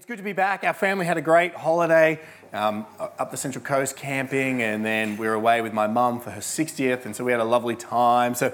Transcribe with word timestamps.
It's 0.00 0.06
good 0.06 0.16
to 0.16 0.24
be 0.24 0.32
back. 0.32 0.64
Our 0.64 0.72
family 0.72 1.04
had 1.04 1.18
a 1.18 1.20
great 1.20 1.54
holiday 1.54 2.20
um, 2.54 2.86
up 2.98 3.30
the 3.30 3.36
Central 3.36 3.62
Coast 3.62 3.98
camping, 3.98 4.62
and 4.62 4.82
then 4.82 5.18
we 5.18 5.26
were 5.26 5.34
away 5.34 5.60
with 5.60 5.74
my 5.74 5.86
mum 5.86 6.20
for 6.20 6.30
her 6.30 6.40
60th, 6.40 7.04
and 7.04 7.14
so 7.14 7.22
we 7.22 7.32
had 7.32 7.40
a 7.42 7.44
lovely 7.44 7.76
time. 7.76 8.34
So, 8.34 8.50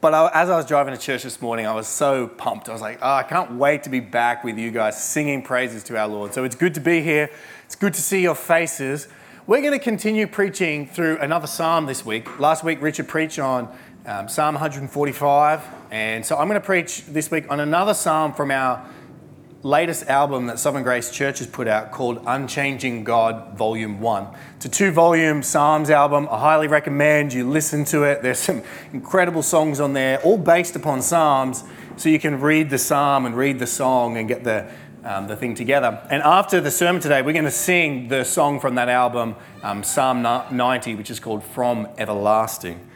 but 0.00 0.14
I, 0.14 0.30
as 0.32 0.50
I 0.50 0.56
was 0.56 0.64
driving 0.64 0.94
to 0.94 1.00
church 1.00 1.24
this 1.24 1.42
morning, 1.42 1.66
I 1.66 1.74
was 1.74 1.88
so 1.88 2.28
pumped. 2.28 2.68
I 2.68 2.72
was 2.74 2.80
like, 2.80 3.00
oh, 3.02 3.12
I 3.12 3.24
can't 3.24 3.54
wait 3.54 3.82
to 3.82 3.90
be 3.90 3.98
back 3.98 4.44
with 4.44 4.56
you 4.56 4.70
guys 4.70 5.02
singing 5.02 5.42
praises 5.42 5.82
to 5.82 5.98
our 5.98 6.06
Lord. 6.06 6.32
So 6.32 6.44
it's 6.44 6.54
good 6.54 6.74
to 6.74 6.80
be 6.80 7.00
here. 7.00 7.28
It's 7.64 7.74
good 7.74 7.94
to 7.94 8.00
see 8.00 8.22
your 8.22 8.36
faces. 8.36 9.08
We're 9.48 9.62
going 9.62 9.72
to 9.76 9.80
continue 9.80 10.28
preaching 10.28 10.86
through 10.86 11.18
another 11.18 11.48
psalm 11.48 11.86
this 11.86 12.06
week. 12.06 12.38
Last 12.38 12.62
week, 12.62 12.80
Richard 12.80 13.08
preached 13.08 13.40
on 13.40 13.68
um, 14.06 14.28
Psalm 14.28 14.54
145, 14.54 15.64
and 15.90 16.24
so 16.24 16.36
I'm 16.36 16.46
going 16.46 16.60
to 16.60 16.64
preach 16.64 17.04
this 17.06 17.32
week 17.32 17.50
on 17.50 17.58
another 17.58 17.94
psalm 17.94 18.32
from 18.32 18.52
our 18.52 18.88
latest 19.62 20.08
album 20.08 20.46
that 20.46 20.58
Southern 20.58 20.82
Grace 20.82 21.10
Church 21.10 21.38
has 21.38 21.46
put 21.46 21.68
out 21.68 21.92
called 21.92 22.22
Unchanging 22.26 23.04
God 23.04 23.56
Volume 23.56 24.00
1. 24.00 24.26
It's 24.56 24.66
a 24.66 24.68
two 24.68 24.90
volume 24.90 25.42
Psalms 25.42 25.88
album. 25.88 26.26
I 26.30 26.40
highly 26.40 26.66
recommend 26.66 27.32
you 27.32 27.48
listen 27.48 27.84
to 27.86 28.02
it. 28.02 28.22
There's 28.22 28.40
some 28.40 28.62
incredible 28.92 29.42
songs 29.42 29.78
on 29.78 29.92
there, 29.92 30.20
all 30.22 30.36
based 30.36 30.74
upon 30.74 31.00
Psalms, 31.00 31.62
so 31.96 32.08
you 32.08 32.18
can 32.18 32.40
read 32.40 32.70
the 32.70 32.78
Psalm 32.78 33.24
and 33.24 33.36
read 33.36 33.60
the 33.60 33.66
song 33.66 34.16
and 34.16 34.26
get 34.26 34.42
the, 34.42 34.68
um, 35.04 35.28
the 35.28 35.36
thing 35.36 35.54
together. 35.54 36.04
And 36.10 36.22
after 36.24 36.60
the 36.60 36.70
sermon 36.72 37.00
today, 37.00 37.22
we're 37.22 37.32
going 37.32 37.44
to 37.44 37.50
sing 37.52 38.08
the 38.08 38.24
song 38.24 38.58
from 38.58 38.74
that 38.74 38.88
album, 38.88 39.36
um, 39.62 39.84
Psalm 39.84 40.22
90, 40.22 40.96
which 40.96 41.10
is 41.10 41.20
called 41.20 41.44
From 41.44 41.86
Everlasting. 41.98 42.88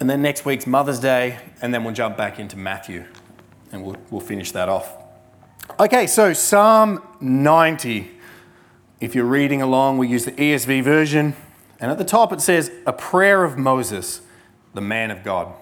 And 0.00 0.08
then 0.08 0.22
next 0.22 0.46
week's 0.46 0.66
Mother's 0.66 1.00
Day, 1.00 1.38
and 1.60 1.74
then 1.74 1.84
we'll 1.84 1.94
jump 1.94 2.16
back 2.16 2.38
into 2.38 2.56
Matthew 2.56 3.04
and 3.76 3.84
we'll, 3.84 3.96
we'll 4.10 4.20
finish 4.20 4.50
that 4.52 4.68
off. 4.68 4.92
Okay, 5.78 6.06
so 6.06 6.32
Psalm 6.32 7.02
90. 7.20 8.10
If 8.98 9.14
you're 9.14 9.24
reading 9.24 9.60
along, 9.60 9.98
we 9.98 10.08
use 10.08 10.24
the 10.24 10.32
ESV 10.32 10.82
version. 10.82 11.36
And 11.78 11.90
at 11.90 11.98
the 11.98 12.04
top 12.04 12.32
it 12.32 12.40
says, 12.40 12.72
A 12.86 12.92
prayer 12.92 13.44
of 13.44 13.58
Moses, 13.58 14.22
the 14.74 14.80
man 14.80 15.10
of 15.10 15.22
God. 15.22 15.52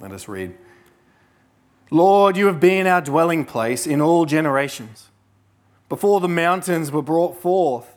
Let 0.00 0.12
us 0.12 0.28
read. 0.28 0.56
Lord, 1.90 2.36
you 2.36 2.46
have 2.46 2.60
been 2.60 2.86
our 2.86 3.00
dwelling 3.00 3.44
place 3.44 3.86
in 3.86 4.00
all 4.00 4.26
generations. 4.26 5.08
Before 5.88 6.20
the 6.20 6.28
mountains 6.28 6.90
were 6.90 7.02
brought 7.02 7.40
forth, 7.40 7.96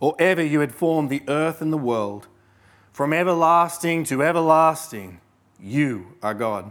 or 0.00 0.14
ever 0.18 0.42
you 0.42 0.60
had 0.60 0.74
formed 0.74 1.10
the 1.10 1.22
earth 1.28 1.60
and 1.60 1.72
the 1.72 1.78
world, 1.78 2.28
from 2.92 3.12
everlasting 3.12 4.04
to 4.04 4.22
everlasting, 4.22 5.20
you 5.60 6.14
are 6.22 6.32
God. 6.32 6.70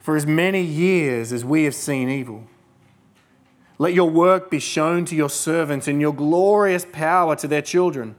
for 0.00 0.16
as 0.16 0.26
many 0.26 0.62
years 0.62 1.32
as 1.32 1.44
we 1.44 1.64
have 1.64 1.74
seen 1.74 2.08
evil. 2.08 2.46
Let 3.78 3.94
your 3.94 4.10
work 4.10 4.50
be 4.50 4.58
shown 4.58 5.04
to 5.06 5.16
your 5.16 5.30
servants 5.30 5.88
and 5.88 6.00
your 6.00 6.12
glorious 6.12 6.84
power 6.90 7.36
to 7.36 7.46
their 7.46 7.62
children. 7.62 8.14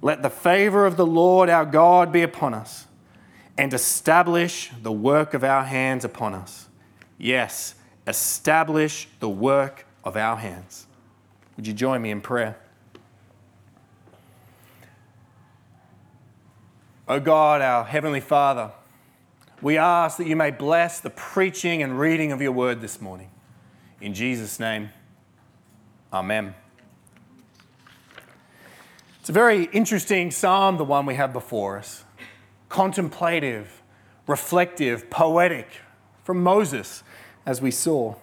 Let 0.00 0.22
the 0.22 0.30
favor 0.30 0.86
of 0.86 0.96
the 0.96 1.06
Lord 1.06 1.50
our 1.50 1.66
God 1.66 2.12
be 2.12 2.22
upon 2.22 2.54
us 2.54 2.86
and 3.58 3.74
establish 3.74 4.70
the 4.82 4.92
work 4.92 5.34
of 5.34 5.42
our 5.42 5.64
hands 5.64 6.04
upon 6.04 6.34
us. 6.34 6.68
Yes, 7.18 7.74
establish 8.06 9.08
the 9.18 9.28
work 9.28 9.84
of 10.04 10.16
our 10.16 10.36
hands. 10.36 10.86
Would 11.56 11.66
you 11.66 11.72
join 11.72 12.00
me 12.00 12.10
in 12.10 12.20
prayer? 12.20 12.56
O 17.08 17.16
oh 17.16 17.20
God, 17.20 17.62
our 17.62 17.84
Heavenly 17.84 18.20
Father, 18.20 18.70
we 19.60 19.76
ask 19.76 20.18
that 20.18 20.26
you 20.26 20.36
may 20.36 20.50
bless 20.50 21.00
the 21.00 21.10
preaching 21.10 21.82
and 21.82 21.98
reading 21.98 22.32
of 22.32 22.40
your 22.40 22.52
word 22.52 22.80
this 22.80 23.00
morning. 23.00 23.30
In 24.00 24.14
Jesus' 24.14 24.60
name, 24.60 24.90
Amen. 26.12 26.54
It's 29.20 29.28
a 29.28 29.32
very 29.32 29.64
interesting 29.64 30.30
psalm, 30.30 30.78
the 30.78 30.84
one 30.84 31.04
we 31.04 31.16
have 31.16 31.34
before 31.34 31.76
us. 31.76 32.04
Contemplative, 32.70 33.82
reflective, 34.26 35.10
poetic, 35.10 35.68
from 36.24 36.42
Moses, 36.42 37.02
as 37.44 37.60
we 37.60 37.70
saw. 37.70 38.14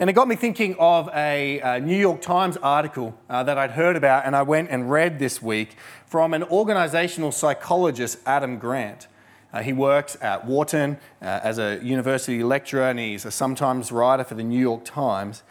And 0.00 0.10
it 0.10 0.14
got 0.14 0.26
me 0.26 0.34
thinking 0.34 0.74
of 0.80 1.08
a, 1.14 1.60
a 1.60 1.80
New 1.80 1.96
York 1.96 2.20
Times 2.20 2.56
article 2.56 3.16
uh, 3.30 3.44
that 3.44 3.58
I'd 3.58 3.72
heard 3.72 3.94
about 3.94 4.26
and 4.26 4.34
I 4.34 4.42
went 4.42 4.70
and 4.70 4.90
read 4.90 5.20
this 5.20 5.40
week 5.40 5.76
from 6.06 6.34
an 6.34 6.42
organizational 6.44 7.30
psychologist, 7.30 8.18
Adam 8.26 8.58
Grant. 8.58 9.06
Uh, 9.58 9.62
he 9.62 9.72
works 9.72 10.16
at 10.20 10.46
Wharton 10.46 10.98
uh, 11.20 11.40
as 11.42 11.58
a 11.58 11.80
university 11.82 12.44
lecturer 12.44 12.90
and 12.90 12.98
he's 12.98 13.24
a 13.24 13.30
sometimes 13.32 13.90
writer 13.90 14.22
for 14.22 14.36
the 14.36 14.44
New 14.44 14.60
York 14.60 14.84
Times. 14.84 15.42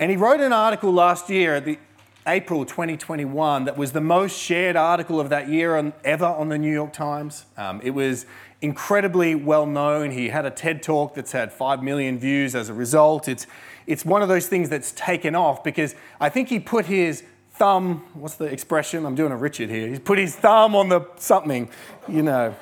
And 0.00 0.10
he 0.10 0.16
wrote 0.16 0.40
an 0.40 0.52
article 0.52 0.92
last 0.92 1.30
year, 1.30 1.60
the 1.60 1.78
April 2.26 2.64
2021, 2.64 3.66
that 3.66 3.78
was 3.78 3.92
the 3.92 4.00
most 4.00 4.36
shared 4.36 4.74
article 4.74 5.20
of 5.20 5.28
that 5.28 5.48
year 5.48 5.76
on, 5.76 5.92
ever 6.04 6.24
on 6.24 6.48
the 6.48 6.58
New 6.58 6.72
York 6.72 6.92
Times. 6.92 7.46
Um, 7.56 7.80
it 7.84 7.90
was 7.90 8.26
incredibly 8.62 9.36
well 9.36 9.64
known. 9.64 10.10
He 10.10 10.30
had 10.30 10.44
a 10.44 10.50
TED 10.50 10.82
talk 10.82 11.14
that's 11.14 11.30
had 11.30 11.52
5 11.52 11.84
million 11.84 12.18
views 12.18 12.56
as 12.56 12.68
a 12.68 12.74
result. 12.74 13.28
It's, 13.28 13.46
it's 13.86 14.04
one 14.04 14.22
of 14.22 14.28
those 14.28 14.48
things 14.48 14.68
that's 14.68 14.90
taken 14.90 15.36
off 15.36 15.62
because 15.62 15.94
I 16.20 16.30
think 16.30 16.48
he 16.48 16.58
put 16.58 16.86
his 16.86 17.22
thumb, 17.52 18.04
what's 18.14 18.34
the 18.34 18.46
expression? 18.46 19.06
I'm 19.06 19.14
doing 19.14 19.30
a 19.30 19.36
Richard 19.36 19.70
here. 19.70 19.86
He's 19.86 20.00
put 20.00 20.18
his 20.18 20.34
thumb 20.34 20.74
on 20.74 20.88
the 20.88 21.02
something, 21.16 21.70
you 22.08 22.22
know 22.24 22.52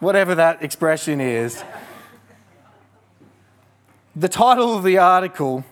whatever 0.00 0.34
that 0.34 0.62
expression 0.62 1.20
is. 1.20 1.62
The 4.14 4.28
title 4.28 4.76
of 4.76 4.84
the 4.84 4.98
article, 4.98 5.64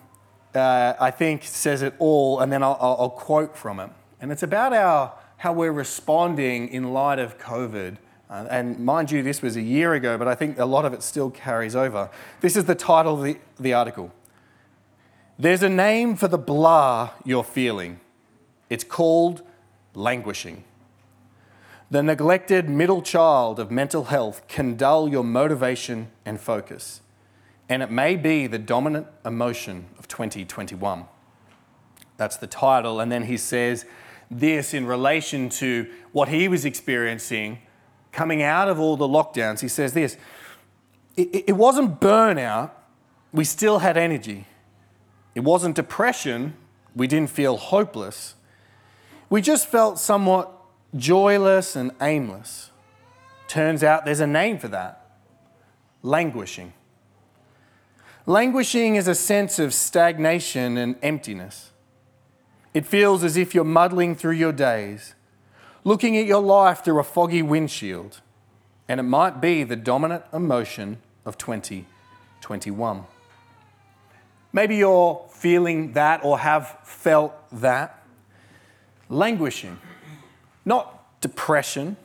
uh, 0.55 0.93
I 0.99 1.11
think, 1.11 1.43
says 1.43 1.81
it 1.81 1.93
all, 1.99 2.39
and 2.39 2.51
then 2.51 2.63
I'll, 2.63 2.77
I'll, 2.79 3.09
quote 3.09 3.57
from 3.57 3.79
it. 3.79 3.89
And 4.21 4.31
it's 4.31 4.43
about 4.43 4.73
our, 4.73 5.13
how 5.37 5.53
we're 5.53 5.71
responding 5.71 6.69
in 6.69 6.93
light 6.93 7.19
of 7.19 7.37
COVID. 7.37 7.97
Uh, 8.29 8.47
and 8.49 8.79
mind 8.79 9.11
you, 9.11 9.23
this 9.23 9.41
was 9.41 9.55
a 9.55 9.61
year 9.61 9.93
ago, 9.93 10.17
but 10.17 10.27
I 10.27 10.35
think 10.35 10.59
a 10.59 10.65
lot 10.65 10.85
of 10.85 10.93
it 10.93 11.03
still 11.03 11.29
carries 11.29 11.75
over. 11.75 12.09
This 12.41 12.55
is 12.55 12.65
the 12.65 12.75
title 12.75 13.15
of 13.15 13.23
the, 13.23 13.37
the 13.59 13.73
article 13.73 14.11
There's 15.39 15.63
a 15.63 15.69
name 15.69 16.15
for 16.15 16.27
the 16.27 16.37
blah 16.37 17.11
you're 17.23 17.43
feeling. 17.43 17.99
It's 18.69 18.83
called 18.83 19.43
languishing. 19.93 20.63
The 21.89 22.03
neglected 22.03 22.69
middle 22.69 23.01
child 23.01 23.59
of 23.59 23.71
mental 23.71 24.05
health 24.05 24.47
can 24.47 24.75
dull 24.75 25.07
your 25.07 25.23
motivation 25.23 26.11
and 26.25 26.39
focus, 26.39 27.01
and 27.69 27.81
it 27.81 27.89
may 27.89 28.15
be 28.15 28.45
the 28.47 28.59
dominant 28.59 29.07
emotion 29.25 29.85
of 29.97 30.07
2021. 30.07 31.05
That's 32.17 32.37
the 32.37 32.47
title. 32.47 32.99
And 32.99 33.11
then 33.11 33.23
he 33.23 33.37
says 33.37 33.85
this 34.29 34.73
in 34.73 34.85
relation 34.85 35.49
to 35.49 35.87
what 36.11 36.27
he 36.27 36.47
was 36.47 36.65
experiencing 36.65 37.59
coming 38.11 38.41
out 38.41 38.67
of 38.67 38.79
all 38.79 38.97
the 38.97 39.07
lockdowns. 39.07 39.61
He 39.61 39.67
says 39.67 39.93
this 39.93 40.17
it, 41.15 41.55
wasn't 41.55 41.99
burnout, 41.99 42.71
we 43.31 43.43
still 43.43 43.79
had 43.79 43.97
energy. 43.97 44.45
It 45.33 45.43
wasn't 45.43 45.75
depression, 45.75 46.55
we 46.95 47.07
didn't 47.07 47.29
feel 47.29 47.57
hopeless. 47.57 48.35
We 49.29 49.41
just 49.41 49.67
felt 49.67 49.99
somewhat 49.99 50.56
joyless 50.95 51.75
and 51.75 51.91
aimless. 52.01 52.71
Turns 53.47 53.83
out 53.83 54.05
there's 54.05 54.19
a 54.19 54.27
name 54.27 54.57
for 54.57 54.67
that 54.69 55.07
languishing. 56.03 56.73
Languishing 58.25 58.95
is 58.95 59.07
a 59.07 59.15
sense 59.15 59.59
of 59.59 59.73
stagnation 59.73 60.77
and 60.77 60.95
emptiness. 61.01 61.71
It 62.73 62.85
feels 62.85 63.23
as 63.23 63.37
if 63.37 63.55
you're 63.55 63.63
muddling 63.63 64.15
through 64.15 64.33
your 64.33 64.51
days, 64.51 65.15
looking 65.83 66.17
at 66.17 66.25
your 66.25 66.41
life 66.41 66.83
through 66.83 66.99
a 66.99 67.03
foggy 67.03 67.41
windshield, 67.41 68.21
and 68.87 68.99
it 68.99 69.03
might 69.03 69.41
be 69.41 69.63
the 69.63 69.75
dominant 69.75 70.23
emotion 70.33 70.97
of 71.25 71.37
2021. 71.37 73.05
Maybe 74.53 74.77
you're 74.77 75.25
feeling 75.31 75.93
that 75.93 76.23
or 76.23 76.39
have 76.39 76.79
felt 76.83 77.33
that. 77.51 78.03
Languishing 79.09 79.79
not 80.67 81.21
depression, 81.21 81.95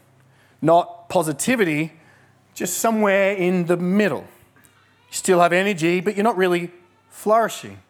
not 0.63 1.09
positivity, 1.09 1.93
just 2.55 2.79
somewhere 2.79 3.35
in 3.35 3.67
the 3.67 3.77
middle. 3.77 4.25
You 5.09 5.15
still 5.15 5.41
have 5.41 5.53
energy, 5.53 6.01
but 6.01 6.17
you're 6.17 6.23
not 6.23 6.37
really 6.37 6.71
flourishing. 7.11 7.81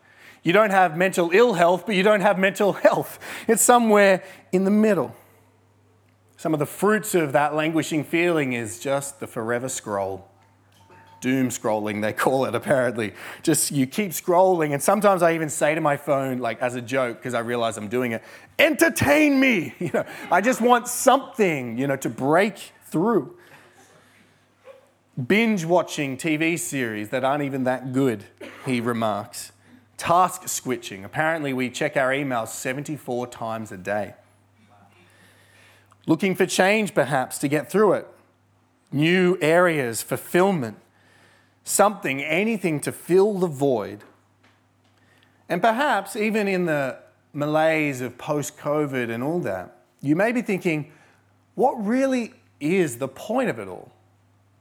You 0.42 0.54
don't 0.54 0.70
have 0.70 0.96
mental 0.96 1.30
ill 1.32 1.52
health, 1.52 1.84
but 1.84 1.94
you 1.94 2.02
don't 2.02 2.22
have 2.22 2.38
mental 2.38 2.72
health. 2.86 3.18
It's 3.46 3.62
somewhere 3.62 4.24
in 4.50 4.64
the 4.64 4.70
middle. 4.70 5.14
Some 6.38 6.54
of 6.54 6.58
the 6.58 6.66
fruits 6.66 7.14
of 7.14 7.32
that 7.32 7.54
languishing 7.54 8.02
feeling 8.02 8.54
is 8.54 8.80
just 8.80 9.20
the 9.20 9.26
forever 9.26 9.68
scroll 9.68 10.31
doom 11.22 11.48
scrolling, 11.48 12.02
they 12.02 12.12
call 12.12 12.44
it 12.44 12.54
apparently. 12.54 13.14
Just 13.42 13.70
you 13.70 13.86
keep 13.86 14.10
scrolling, 14.10 14.74
and 14.74 14.82
sometimes 14.82 15.22
I 15.22 15.34
even 15.34 15.48
say 15.48 15.74
to 15.74 15.80
my 15.80 15.96
phone, 15.96 16.38
like 16.38 16.60
as 16.60 16.74
a 16.74 16.82
joke, 16.82 17.16
because 17.16 17.32
I 17.32 17.38
realize 17.38 17.78
I'm 17.78 17.88
doing 17.88 18.12
it, 18.12 18.22
entertain 18.58 19.40
me. 19.40 19.74
You 19.82 19.90
know, 19.94 20.04
I 20.30 20.40
just 20.40 20.60
want 20.60 20.86
something, 20.86 21.78
you 21.78 21.86
know, 21.86 21.96
to 21.96 22.08
break 22.08 22.72
through. 22.86 23.36
Binge 25.26 25.64
watching 25.64 26.16
TV 26.16 26.58
series 26.58 27.08
that 27.10 27.24
aren't 27.24 27.42
even 27.42 27.64
that 27.64 27.92
good, 27.92 28.24
he 28.64 28.80
remarks. 28.80 29.52
Task 29.96 30.48
switching. 30.48 31.04
Apparently, 31.04 31.52
we 31.52 31.68
check 31.68 31.96
our 31.96 32.10
emails 32.10 32.48
74 32.48 33.26
times 33.28 33.72
a 33.72 33.76
day. 33.76 34.14
Looking 36.06 36.34
for 36.34 36.46
change, 36.46 36.94
perhaps, 36.94 37.38
to 37.38 37.48
get 37.48 37.70
through 37.70 37.92
it. 37.94 38.08
New 38.90 39.38
areas, 39.40 40.02
fulfillment, 40.02 40.78
something, 41.64 42.22
anything 42.22 42.80
to 42.80 42.92
fill 42.92 43.34
the 43.38 43.46
void. 43.46 44.04
And 45.48 45.60
perhaps 45.60 46.16
even 46.16 46.48
in 46.48 46.66
the 46.66 46.98
malaise 47.32 48.00
of 48.00 48.18
post 48.18 48.56
COVID 48.56 49.10
and 49.10 49.22
all 49.22 49.40
that, 49.40 49.76
you 50.00 50.16
may 50.16 50.32
be 50.32 50.42
thinking, 50.42 50.90
what 51.54 51.72
really 51.84 52.34
is 52.60 52.98
the 52.98 53.08
point 53.08 53.50
of 53.50 53.58
it 53.58 53.68
all? 53.68 53.92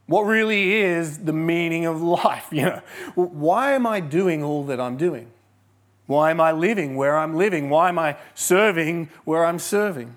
What 0.06 0.22
really 0.22 0.74
is 0.74 1.18
the 1.18 1.32
meaning 1.32 1.86
of 1.86 2.02
life? 2.24 2.48
You 2.50 2.62
know, 2.62 2.82
why 3.14 3.72
am 3.72 3.86
I 3.86 4.00
doing 4.00 4.42
all 4.42 4.64
that 4.64 4.80
I'm 4.80 4.96
doing? 4.96 5.30
Why 6.06 6.30
am 6.30 6.40
I 6.40 6.52
living 6.52 6.96
where 6.96 7.16
I'm 7.16 7.36
living? 7.36 7.70
Why 7.70 7.88
am 7.88 7.98
I 7.98 8.16
serving 8.34 9.08
where 9.24 9.44
I'm 9.44 9.58
serving? 9.58 10.16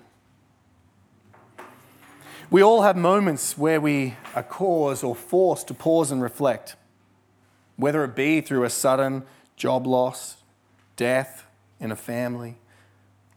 We 2.48 2.62
all 2.62 2.82
have 2.82 2.96
moments 2.96 3.58
where 3.58 3.80
we 3.80 4.14
are 4.36 4.42
caused 4.44 5.02
or 5.02 5.16
forced 5.16 5.66
to 5.66 5.74
pause 5.74 6.12
and 6.12 6.22
reflect, 6.22 6.76
whether 7.76 8.04
it 8.04 8.14
be 8.14 8.40
through 8.40 8.62
a 8.62 8.70
sudden 8.70 9.24
job 9.56 9.84
loss, 9.84 10.36
death 10.94 11.44
in 11.80 11.90
a 11.90 11.96
family, 11.96 12.56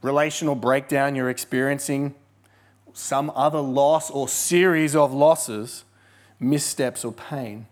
relational 0.03 0.53
breakdown 0.53 1.15
you're 1.15 1.29
experiencing, 1.29 2.13
some 2.93 3.31
other 3.33 3.59
loss 3.59 4.11
or 4.11 4.27
series 4.27 4.95
of 4.95 5.11
losses, 5.11 5.85
missteps 6.39 7.03
or 7.03 7.11
pain. 7.11 7.65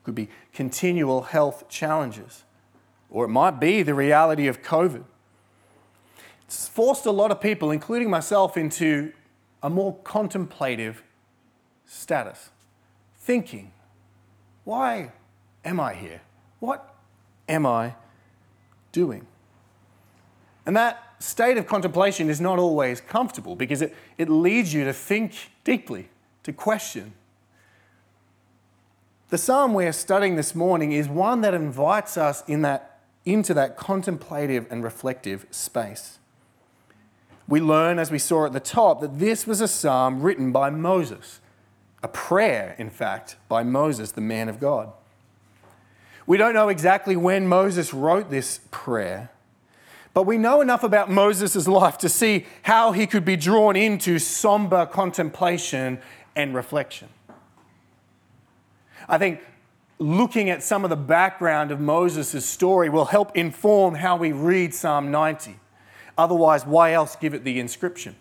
It 0.00 0.04
could 0.04 0.14
be 0.14 0.28
continual 0.54 1.22
health 1.22 1.68
challenges, 1.68 2.44
or 3.10 3.26
it 3.26 3.28
might 3.28 3.60
be 3.60 3.82
the 3.82 3.94
reality 3.94 4.46
of 4.46 4.62
COVID. 4.62 5.04
It's 6.46 6.68
forced 6.68 7.04
a 7.04 7.10
lot 7.10 7.30
of 7.30 7.38
people, 7.38 7.70
including 7.70 8.08
myself, 8.08 8.56
into 8.56 9.12
a 9.66 9.68
more 9.68 9.96
contemplative 10.04 11.02
status, 11.86 12.50
thinking, 13.18 13.72
why 14.62 15.10
am 15.64 15.80
I 15.80 15.92
here? 15.92 16.20
What 16.60 16.94
am 17.48 17.66
I 17.66 17.96
doing? 18.92 19.26
And 20.64 20.76
that 20.76 21.16
state 21.18 21.58
of 21.58 21.66
contemplation 21.66 22.30
is 22.30 22.40
not 22.40 22.60
always 22.60 23.00
comfortable 23.00 23.56
because 23.56 23.82
it, 23.82 23.92
it 24.16 24.28
leads 24.28 24.72
you 24.72 24.84
to 24.84 24.92
think 24.92 25.50
deeply, 25.64 26.10
to 26.44 26.52
question. 26.52 27.14
The 29.30 29.38
psalm 29.38 29.74
we're 29.74 29.90
studying 29.90 30.36
this 30.36 30.54
morning 30.54 30.92
is 30.92 31.08
one 31.08 31.40
that 31.40 31.54
invites 31.54 32.16
us 32.16 32.44
in 32.46 32.62
that, 32.62 33.00
into 33.24 33.52
that 33.54 33.76
contemplative 33.76 34.68
and 34.70 34.84
reflective 34.84 35.44
space 35.50 36.20
we 37.48 37.60
learn, 37.60 37.98
as 37.98 38.10
we 38.10 38.18
saw 38.18 38.46
at 38.46 38.52
the 38.52 38.60
top, 38.60 39.00
that 39.00 39.18
this 39.18 39.46
was 39.46 39.60
a 39.60 39.68
psalm 39.68 40.20
written 40.20 40.50
by 40.50 40.70
Moses, 40.70 41.40
a 42.02 42.08
prayer, 42.08 42.74
in 42.78 42.90
fact, 42.90 43.36
by 43.48 43.62
Moses, 43.62 44.12
the 44.12 44.20
man 44.20 44.48
of 44.48 44.58
God. 44.58 44.92
We 46.26 46.36
don't 46.36 46.54
know 46.54 46.68
exactly 46.68 47.16
when 47.16 47.46
Moses 47.46 47.94
wrote 47.94 48.30
this 48.30 48.60
prayer, 48.72 49.30
but 50.12 50.24
we 50.24 50.38
know 50.38 50.60
enough 50.60 50.82
about 50.82 51.08
Moses' 51.08 51.68
life 51.68 51.98
to 51.98 52.08
see 52.08 52.46
how 52.62 52.92
he 52.92 53.06
could 53.06 53.24
be 53.24 53.36
drawn 53.36 53.76
into 53.76 54.18
somber 54.18 54.86
contemplation 54.86 56.00
and 56.34 56.54
reflection. 56.54 57.08
I 59.08 59.18
think 59.18 59.40
looking 59.98 60.50
at 60.50 60.64
some 60.64 60.82
of 60.82 60.90
the 60.90 60.96
background 60.96 61.70
of 61.70 61.80
Moses' 61.80 62.44
story 62.44 62.88
will 62.88 63.04
help 63.04 63.36
inform 63.36 63.94
how 63.94 64.16
we 64.16 64.32
read 64.32 64.74
Psalm 64.74 65.12
90. 65.12 65.56
Otherwise, 66.18 66.64
why 66.64 66.92
else 66.92 67.16
give 67.16 67.34
it 67.34 67.44
the 67.44 67.60
inscription? 67.60 68.16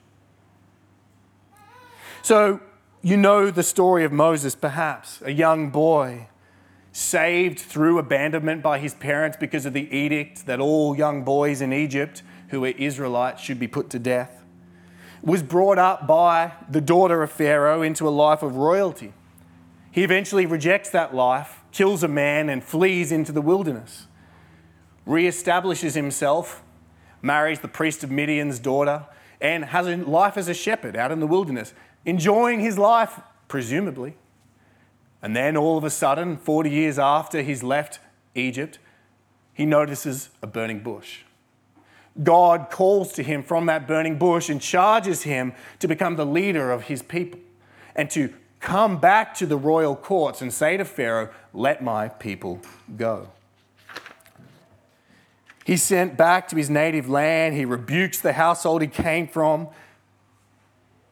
So, 2.21 2.59
you 3.01 3.17
know 3.17 3.51
the 3.51 3.63
story 3.63 4.03
of 4.03 4.11
Moses, 4.11 4.55
perhaps, 4.55 5.21
a 5.23 5.31
young 5.31 5.69
boy 5.69 6.27
saved 6.91 7.59
through 7.59 7.99
abandonment 7.99 8.63
by 8.63 8.79
his 8.79 8.93
parents 8.93 9.37
because 9.37 9.65
of 9.65 9.73
the 9.73 9.93
edict 9.95 10.45
that 10.45 10.59
all 10.59 10.97
young 10.97 11.23
boys 11.23 11.61
in 11.61 11.71
Egypt 11.71 12.23
who 12.49 12.61
were 12.61 12.69
Israelites 12.69 13.41
should 13.41 13.59
be 13.59 13.67
put 13.67 13.89
to 13.89 13.99
death, 13.99 14.43
was 15.21 15.43
brought 15.43 15.77
up 15.77 16.07
by 16.07 16.53
the 16.69 16.81
daughter 16.81 17.21
of 17.23 17.31
Pharaoh 17.31 17.81
into 17.81 18.07
a 18.07 18.09
life 18.09 18.41
of 18.41 18.55
royalty. 18.55 19.13
He 19.91 20.03
eventually 20.03 20.45
rejects 20.45 20.89
that 20.89 21.13
life, 21.13 21.63
kills 21.71 22.03
a 22.03 22.07
man, 22.07 22.49
and 22.49 22.63
flees 22.63 23.11
into 23.11 23.31
the 23.31 23.41
wilderness, 23.41 24.07
re-establishes 25.05 25.95
himself 25.95 26.63
marries 27.25 27.59
the 27.59 27.67
priest 27.67 28.03
of 28.03 28.11
Midian's 28.11 28.59
daughter, 28.59 29.05
and 29.41 29.65
has 29.65 29.87
a 29.87 29.97
life 29.97 30.37
as 30.37 30.47
a 30.47 30.53
shepherd 30.53 30.95
out 30.95 31.11
in 31.11 31.19
the 31.19 31.27
wilderness, 31.27 31.73
enjoying 32.05 32.59
his 32.59 32.77
life, 32.77 33.19
presumably. 33.47 34.15
And 35.21 35.35
then 35.35 35.57
all 35.57 35.77
of 35.77 35.83
a 35.83 35.89
sudden, 35.89 36.37
40 36.37 36.69
years 36.69 36.99
after 36.99 37.41
he's 37.41 37.63
left 37.63 37.99
Egypt, 38.35 38.79
he 39.53 39.65
notices 39.65 40.29
a 40.41 40.47
burning 40.47 40.79
bush. 40.79 41.21
God 42.21 42.69
calls 42.69 43.11
to 43.13 43.23
him 43.23 43.43
from 43.43 43.65
that 43.65 43.87
burning 43.87 44.17
bush 44.17 44.49
and 44.49 44.61
charges 44.61 45.23
him 45.23 45.53
to 45.79 45.87
become 45.87 46.15
the 46.15 46.25
leader 46.25 46.71
of 46.71 46.83
his 46.83 47.01
people 47.01 47.39
and 47.95 48.09
to 48.11 48.33
come 48.59 48.97
back 48.97 49.33
to 49.35 49.45
the 49.45 49.57
royal 49.57 49.95
courts 49.95 50.41
and 50.41 50.53
say 50.53 50.77
to 50.77 50.85
Pharaoh, 50.85 51.29
Let 51.53 51.83
my 51.83 52.07
people 52.07 52.61
go. 52.95 53.29
He's 55.65 55.81
sent 55.81 56.15
back 56.15 56.47
to 56.49 56.55
his 56.55 56.69
native 56.69 57.09
land. 57.09 57.55
He 57.55 57.65
rebukes 57.65 58.21
the 58.21 58.33
household 58.33 58.83
he 58.83 58.87
came 58.87 59.27
from. 59.27 59.67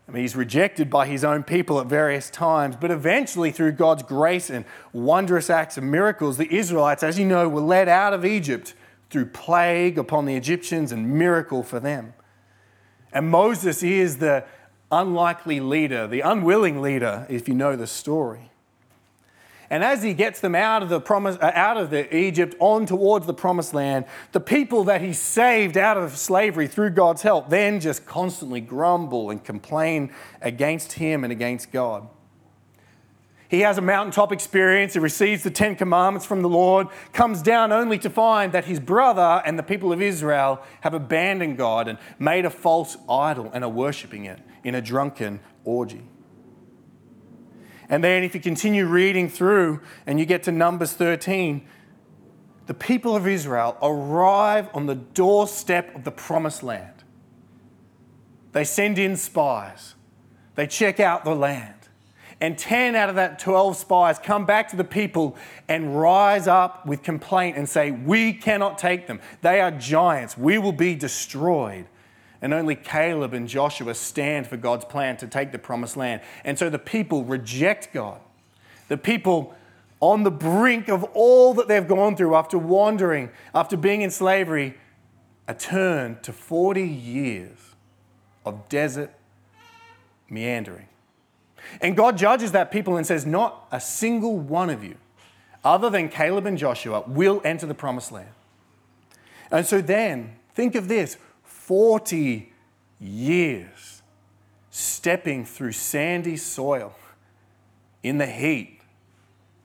I 0.07 0.12
mean, 0.12 0.22
he's 0.22 0.36
rejected 0.36 0.91
by 0.91 1.07
his 1.07 1.24
own 1.24 1.41
people 1.41 1.79
at 1.79 1.88
various 1.88 2.29
times, 2.29 2.75
but 2.79 2.91
eventually, 2.91 3.50
through 3.50 3.72
God's 3.72 4.03
grace 4.03 4.51
and 4.51 4.63
wondrous 4.91 5.50
acts 5.50 5.75
of 5.77 5.83
miracles, 5.83 6.38
the 6.38 6.53
Israelites, 6.55 7.01
as 7.01 7.17
you 7.17 7.25
know, 7.25 7.50
were 7.50 7.62
led 7.62 7.89
out 7.89 8.13
of 8.13 8.24
Egypt 8.24 8.75
through 9.10 9.25
plague 9.25 9.98
upon 9.98 10.25
the 10.25 10.36
Egyptians 10.36 10.91
and 10.91 11.17
miracle 11.17 11.63
for 11.63 11.79
them. 11.79 12.13
And 13.12 13.31
Moses 13.31 13.81
is 13.81 14.19
the 14.19 14.45
unlikely 14.91 15.62
leader, 15.62 16.05
the 16.05 16.22
unwilling 16.22 16.79
leader, 16.79 17.25
if 17.27 17.48
you 17.48 17.55
know 17.55 17.75
the 17.75 17.88
story. 17.88 18.51
And 19.74 19.84
as 19.84 20.03
he 20.03 20.13
gets 20.13 20.39
them 20.39 20.53
out 20.53 20.84
of 20.84 20.89
the 20.89 21.01
promise, 21.01 21.36
uh, 21.38 21.50
out 21.56 21.77
of 21.77 21.89
the 21.89 22.15
Egypt 22.15 22.53
on 22.60 22.86
towards 22.86 23.25
the 23.25 23.34
promised 23.34 23.74
land, 23.74 24.06
the 24.32 24.39
people 24.39 24.84
that 24.84 25.01
he 25.01 25.13
saved 25.13 25.77
out 25.77 25.98
of 25.98 26.15
slavery 26.15 26.68
through 26.68 26.92
God's 26.92 27.24
help 27.24 27.50
then 27.50 27.80
just 27.80 28.06
constantly 28.06 28.62
grumble 28.62 29.32
and 29.32 29.44
complain 29.44 30.13
against 30.44 30.94
him 30.94 31.24
and 31.24 31.34
against 31.34 31.72
God. 31.72 32.08
He 33.50 33.62
has 33.62 33.80
a 33.80 33.82
mountaintop 33.82 34.32
experience. 34.32 34.94
He 34.94 35.00
receives 35.00 35.42
the 35.42 35.50
Ten 35.50 35.75
Commandments 35.75 36.27
from 36.27 36.44
the 36.44 36.50
Lord, 36.50 36.86
comes 37.12 37.42
down 37.42 37.72
only 37.72 37.98
to 37.98 38.12
find 38.12 38.51
that 38.51 38.65
his 38.65 38.80
brother 38.80 39.42
and 39.44 39.58
the 39.58 39.63
people 39.63 39.92
of 39.92 40.03
Israel 40.03 40.62
have 40.82 40.94
abandoned 40.94 41.58
God 41.58 41.88
and 41.88 41.98
made 42.20 42.46
a 42.46 42.51
false 42.51 42.96
idol 43.10 43.50
and 43.51 43.63
are 43.63 43.72
worshipping 43.72 44.25
it 44.25 44.39
in 44.63 44.75
a 44.75 44.82
drunken 44.84 45.39
orgy. 45.65 46.03
And 47.90 48.04
then, 48.04 48.24
if 48.24 48.34
you 48.34 48.42
continue 48.42 48.86
reading 48.86 49.30
through 49.30 49.82
and 50.06 50.20
you 50.20 50.25
get 50.25 50.44
to 50.44 50.52
Numbers 50.52 50.94
13, 50.94 51.66
the 52.66 52.74
people 52.74 53.16
of 53.16 53.28
Israel 53.28 53.78
arrive 53.82 54.70
on 54.74 54.86
the 54.86 54.96
doorstep 54.96 55.96
of 55.96 56.04
the 56.04 56.12
promised 56.12 56.63
land. 56.63 57.04
They 58.54 58.63
send 58.63 58.98
in 58.98 59.18
spies, 59.18 59.96
they 60.56 60.68
check 60.68 61.00
out 61.00 61.25
the 61.25 61.36
land. 61.36 61.74
And 62.42 62.58
10 62.58 62.96
out 62.96 63.08
of 63.08 63.16
that 63.16 63.40
12 63.40 63.78
spies 63.78 64.20
come 64.20 64.46
back 64.46 64.68
to 64.70 64.75
the 64.75 64.84
people 64.84 65.38
and 65.70 65.98
rise 65.98 66.46
up 66.46 66.86
with 66.86 67.02
complaint 67.02 67.56
and 67.56 67.70
say, 67.70 67.92
We 67.92 68.34
cannot 68.34 68.78
take 68.78 69.08
them. 69.08 69.22
They 69.42 69.62
are 69.62 69.72
giants. 69.72 70.38
We 70.38 70.58
will 70.58 70.74
be 70.74 70.94
destroyed 70.94 71.86
and 72.43 72.53
only 72.53 72.75
Caleb 72.75 73.33
and 73.33 73.47
Joshua 73.47 73.95
stand 73.95 74.47
for 74.47 74.57
God's 74.57 74.83
plan 74.83 75.15
to 75.17 75.27
take 75.27 75.53
the 75.53 75.57
promised 75.57 75.95
land. 75.95 76.21
And 76.43 76.59
so 76.59 76.69
the 76.69 76.77
people 76.77 77.23
reject 77.23 77.93
God. 77.93 78.19
The 78.89 78.97
people 78.97 79.55
on 80.01 80.23
the 80.23 80.29
brink 80.29 80.89
of 80.89 81.05
all 81.13 81.53
that 81.53 81.69
they've 81.69 81.88
gone 81.88 82.17
through 82.17 82.35
after 82.35 82.57
wandering, 82.57 83.29
after 83.55 83.77
being 83.77 84.01
in 84.01 84.12
slavery, 84.12 84.75
are 85.47 85.53
turned 85.53 86.21
to 86.23 86.33
40 86.33 86.85
years 86.85 87.57
of 88.45 88.67
desert 88.67 89.13
meandering. 90.29 90.89
And 91.79 91.95
God 91.95 92.17
judges 92.17 92.51
that 92.51 92.71
people 92.71 92.97
and 92.97 93.07
says, 93.07 93.25
Not 93.25 93.67
a 93.71 93.79
single 93.79 94.38
one 94.38 94.69
of 94.69 94.83
you, 94.83 94.97
other 95.63 95.89
than 95.89 96.09
Caleb 96.09 96.45
and 96.45 96.57
Joshua, 96.57 97.05
will 97.07 97.41
enter 97.45 97.65
the 97.65 97.73
promised 97.73 98.12
land. 98.12 98.27
And 99.50 99.65
so 99.65 99.79
then, 99.79 100.35
think 100.53 100.75
of 100.75 100.89
this 100.89 101.15
40 101.65 102.51
years 103.00 104.01
stepping 104.70 105.46
through 105.46 105.72
sandy 105.72 106.36
soil 106.36 106.93
in 108.01 108.17
the 108.17 108.25
heat, 108.25 108.82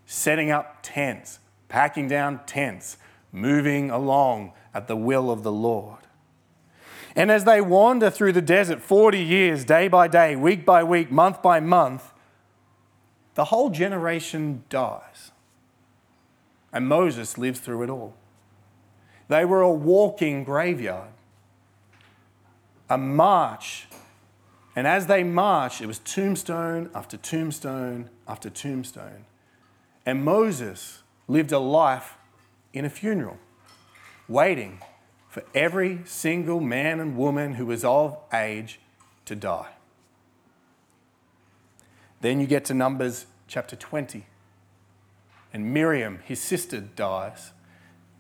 setting 0.07 0.53
up 0.53 0.79
tents, 0.83 1.41
packing 1.69 2.07
down 2.07 2.41
tents, 2.47 2.99
moving 3.33 3.91
along 3.91 4.53
at 4.73 4.87
the 4.87 4.95
will 4.95 5.29
of 5.29 5.43
the 5.43 5.51
Lord. 5.51 5.99
And 7.17 7.33
as 7.33 7.43
they 7.43 7.61
wander 7.61 8.11
through 8.11 8.33
the 8.33 8.43
desert 8.43 8.81
40 8.81 9.19
years, 9.19 9.65
day 9.65 9.89
by 9.89 10.07
day, 10.07 10.37
week 10.37 10.65
by 10.65 10.85
week, 10.85 11.11
month 11.11 11.43
by 11.43 11.59
month, 11.59 12.13
the 13.35 13.47
whole 13.47 13.71
generation 13.71 14.63
dies. 14.69 15.33
And 16.73 16.87
Moses 16.87 17.37
lives 17.37 17.59
through 17.59 17.83
it 17.83 17.91
all. 17.91 18.15
They 19.27 19.45
were 19.45 19.63
a 19.63 19.73
walking 19.73 20.45
graveyard 20.45 21.09
a 22.89 22.99
march. 22.99 23.89
And 24.75 24.87
as 24.87 25.07
they 25.07 25.25
marched, 25.25 25.81
it 25.81 25.87
was 25.87 25.99
tombstone 25.99 26.91
after 26.95 27.17
tombstone 27.17 28.11
after 28.27 28.49
tombstone. 28.49 29.25
And 30.07 30.25
Moses 30.25 31.03
lived 31.27 31.53
a 31.53 31.59
life 31.59 32.17
in 32.73 32.85
a 32.85 32.91
funeral, 32.91 33.39
waiting 34.29 34.81
for 35.29 35.43
every 35.55 36.01
single 36.05 36.61
man 36.61 37.01
and 37.01 37.17
woman 37.17 37.55
who 37.55 37.67
was 37.67 37.85
of 37.85 38.17
age 38.33 38.81
to 39.27 39.37
die. 39.37 39.69
Then 42.21 42.41
you 42.41 42.47
get 42.47 42.65
to 42.67 42.75
Numbers 42.75 43.27
chapter 43.47 43.77
20. 43.77 44.27
And 45.53 45.73
Miriam, 45.73 46.21
his 46.25 46.41
sister, 46.41 46.81
dies. 46.81 47.53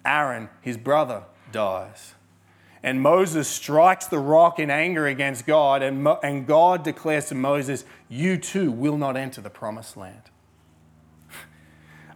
Aaron, 0.04 0.48
his 0.60 0.76
brother, 0.76 1.24
dies. 1.52 2.14
And 2.82 3.00
Moses 3.00 3.48
strikes 3.48 4.06
the 4.06 4.18
rock 4.18 4.58
in 4.58 4.70
anger 4.70 5.06
against 5.06 5.46
God, 5.46 5.82
and, 5.82 6.04
Mo- 6.04 6.20
and 6.22 6.46
God 6.46 6.84
declares 6.84 7.26
to 7.26 7.34
Moses, 7.34 7.84
You 8.08 8.36
too 8.36 8.70
will 8.70 8.96
not 8.96 9.16
enter 9.16 9.40
the 9.40 9.50
promised 9.50 9.96
land. 9.96 10.22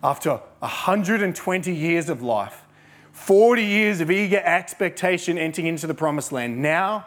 After 0.05 0.41
120 0.61 1.75
years 1.75 2.09
of 2.09 2.23
life, 2.23 2.65
40 3.13 3.63
years 3.63 4.01
of 4.01 4.11
eager 4.11 4.41
expectation 4.45 5.39
entering 5.39 5.67
into 5.67 5.87
the 5.87 5.95
promised 5.95 6.33
land, 6.33 6.61
now 6.61 7.07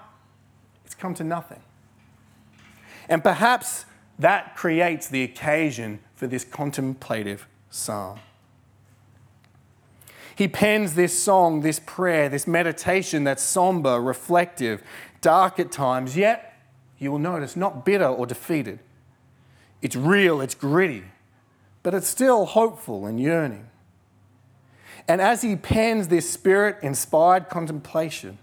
it's 0.85 0.95
come 0.95 1.13
to 1.15 1.23
nothing. 1.23 1.61
And 3.09 3.23
perhaps 3.23 3.85
that 4.19 4.55
creates 4.55 5.07
the 5.07 5.23
occasion 5.23 5.99
for 6.15 6.27
this 6.27 6.43
contemplative 6.43 7.47
psalm. 7.69 8.19
He 10.35 10.49
pens 10.49 10.95
this 10.95 11.17
song, 11.17 11.61
this 11.61 11.79
prayer, 11.79 12.27
this 12.27 12.45
meditation 12.45 13.23
that's 13.23 13.41
somber, 13.41 14.01
reflective, 14.01 14.83
dark 15.21 15.59
at 15.59 15.71
times, 15.71 16.17
yet 16.17 16.53
you 16.99 17.11
will 17.11 17.19
notice 17.19 17.55
not 17.55 17.85
bitter 17.85 18.07
or 18.07 18.25
defeated. 18.25 18.79
It's 19.81 19.95
real, 19.95 20.41
it's 20.41 20.55
gritty, 20.55 21.03
but 21.83 21.93
it's 21.93 22.07
still 22.07 22.45
hopeful 22.45 23.05
and 23.05 23.19
yearning. 23.19 23.69
And 25.07 25.21
as 25.21 25.41
he 25.41 25.55
pens 25.55 26.07
this 26.07 26.29
spirit 26.29 26.77
inspired 26.81 27.49
contemplation, 27.49 28.37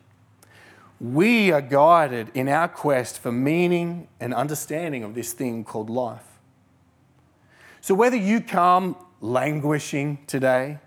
we 1.00 1.50
are 1.50 1.61
guided 1.61 2.30
in 2.34 2.49
our 2.49 2.68
quest 2.68 3.18
for 3.18 3.32
meaning 3.32 4.06
and 4.20 4.32
understanding 4.32 5.02
of 5.02 5.14
this 5.14 5.32
thing 5.32 5.64
called 5.64 5.90
life. 5.90 6.38
So, 7.80 7.94
whether 7.94 8.16
you 8.16 8.40
come 8.40 8.94
languishing 9.20 10.18
today, 10.28 10.78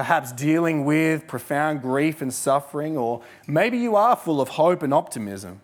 perhaps 0.00 0.32
dealing 0.32 0.86
with 0.86 1.26
profound 1.26 1.82
grief 1.82 2.22
and 2.22 2.32
suffering, 2.32 2.96
or 2.96 3.20
maybe 3.46 3.76
you 3.76 3.96
are 3.96 4.16
full 4.16 4.40
of 4.40 4.48
hope 4.48 4.82
and 4.82 4.94
optimism. 4.94 5.60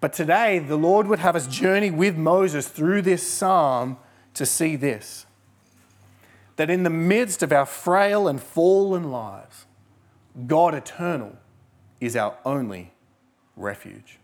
But 0.00 0.12
today, 0.12 0.58
the 0.58 0.74
Lord 0.74 1.06
would 1.06 1.20
have 1.20 1.36
us 1.36 1.46
journey 1.46 1.92
with 1.92 2.16
Moses 2.16 2.66
through 2.66 3.02
this 3.02 3.24
psalm 3.24 3.96
to 4.34 4.44
see 4.44 4.74
this 4.74 5.24
that 6.56 6.68
in 6.68 6.82
the 6.82 6.90
midst 6.90 7.44
of 7.44 7.52
our 7.52 7.64
frail 7.64 8.26
and 8.26 8.42
fallen 8.42 9.12
lives, 9.12 9.66
God 10.48 10.74
eternal 10.74 11.36
is 12.00 12.16
our 12.16 12.36
only 12.44 12.90
refuge. 13.54 14.18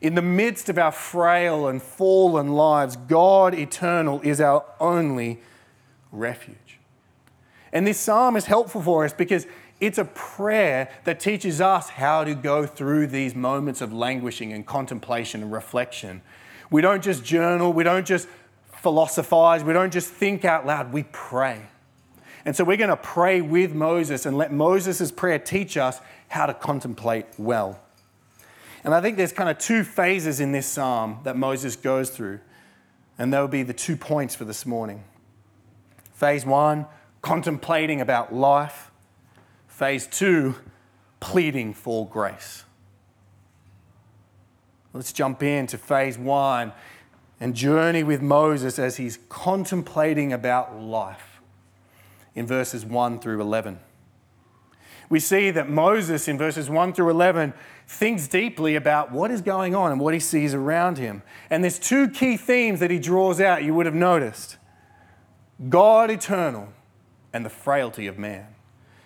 In 0.00 0.14
the 0.14 0.22
midst 0.22 0.70
of 0.70 0.78
our 0.78 0.92
frail 0.92 1.68
and 1.68 1.82
fallen 1.82 2.54
lives, 2.54 2.96
God 2.96 3.52
eternal 3.52 4.22
is 4.24 4.40
our 4.40 4.64
only 4.80 5.42
refuge. 6.10 6.77
And 7.72 7.86
this 7.86 7.98
psalm 7.98 8.36
is 8.36 8.46
helpful 8.46 8.82
for 8.82 9.04
us 9.04 9.12
because 9.12 9.46
it's 9.80 9.98
a 9.98 10.04
prayer 10.04 10.90
that 11.04 11.20
teaches 11.20 11.60
us 11.60 11.90
how 11.90 12.24
to 12.24 12.34
go 12.34 12.66
through 12.66 13.08
these 13.08 13.34
moments 13.34 13.80
of 13.80 13.92
languishing 13.92 14.52
and 14.52 14.66
contemplation 14.66 15.42
and 15.42 15.52
reflection. 15.52 16.22
We 16.70 16.82
don't 16.82 17.02
just 17.02 17.24
journal, 17.24 17.72
we 17.72 17.84
don't 17.84 18.06
just 18.06 18.28
philosophize, 18.72 19.62
we 19.64 19.72
don't 19.72 19.92
just 19.92 20.08
think 20.08 20.44
out 20.44 20.66
loud, 20.66 20.92
we 20.92 21.04
pray. 21.04 21.62
And 22.44 22.56
so 22.56 22.64
we're 22.64 22.76
going 22.76 22.90
to 22.90 22.96
pray 22.96 23.40
with 23.40 23.72
Moses 23.72 24.26
and 24.26 24.36
let 24.36 24.52
Moses' 24.52 25.12
prayer 25.12 25.38
teach 25.38 25.76
us 25.76 26.00
how 26.28 26.46
to 26.46 26.54
contemplate 26.54 27.26
well. 27.36 27.80
And 28.84 28.94
I 28.94 29.00
think 29.00 29.16
there's 29.16 29.32
kind 29.32 29.50
of 29.50 29.58
two 29.58 29.84
phases 29.84 30.40
in 30.40 30.52
this 30.52 30.66
psalm 30.66 31.20
that 31.24 31.36
Moses 31.36 31.76
goes 31.76 32.10
through, 32.10 32.40
and 33.18 33.32
they'll 33.32 33.48
be 33.48 33.62
the 33.62 33.72
two 33.72 33.96
points 33.96 34.34
for 34.34 34.44
this 34.44 34.64
morning. 34.64 35.04
Phase 36.14 36.46
one, 36.46 36.86
contemplating 37.22 38.00
about 38.00 38.34
life. 38.34 38.90
Phase 39.66 40.06
two, 40.06 40.56
pleading 41.20 41.74
for 41.74 42.06
grace. 42.06 42.64
Let's 44.92 45.12
jump 45.12 45.42
into 45.42 45.78
phase 45.78 46.18
one 46.18 46.72
and 47.40 47.54
journey 47.54 48.02
with 48.02 48.20
Moses 48.20 48.78
as 48.78 48.96
he's 48.96 49.18
contemplating 49.28 50.32
about 50.32 50.80
life 50.80 51.40
in 52.34 52.46
verses 52.46 52.84
1 52.84 53.20
through 53.20 53.40
11. 53.40 53.78
We 55.08 55.20
see 55.20 55.50
that 55.50 55.68
Moses 55.68 56.28
in 56.28 56.36
verses 56.36 56.68
1 56.68 56.92
through 56.92 57.10
11 57.10 57.54
thinks 57.86 58.28
deeply 58.28 58.74
about 58.76 59.10
what 59.10 59.30
is 59.30 59.40
going 59.40 59.74
on 59.74 59.90
and 59.90 60.00
what 60.00 60.12
he 60.14 60.20
sees 60.20 60.52
around 60.52 60.98
him. 60.98 61.22
And 61.48 61.64
there's 61.64 61.78
two 61.78 62.08
key 62.08 62.36
themes 62.36 62.80
that 62.80 62.90
he 62.90 62.98
draws 62.98 63.40
out, 63.40 63.64
you 63.64 63.74
would 63.74 63.86
have 63.86 63.94
noticed 63.94 64.56
God 65.68 66.10
eternal 66.10 66.72
and 67.38 67.46
the 67.46 67.50
frailty 67.50 68.08
of 68.08 68.18
man. 68.18 68.48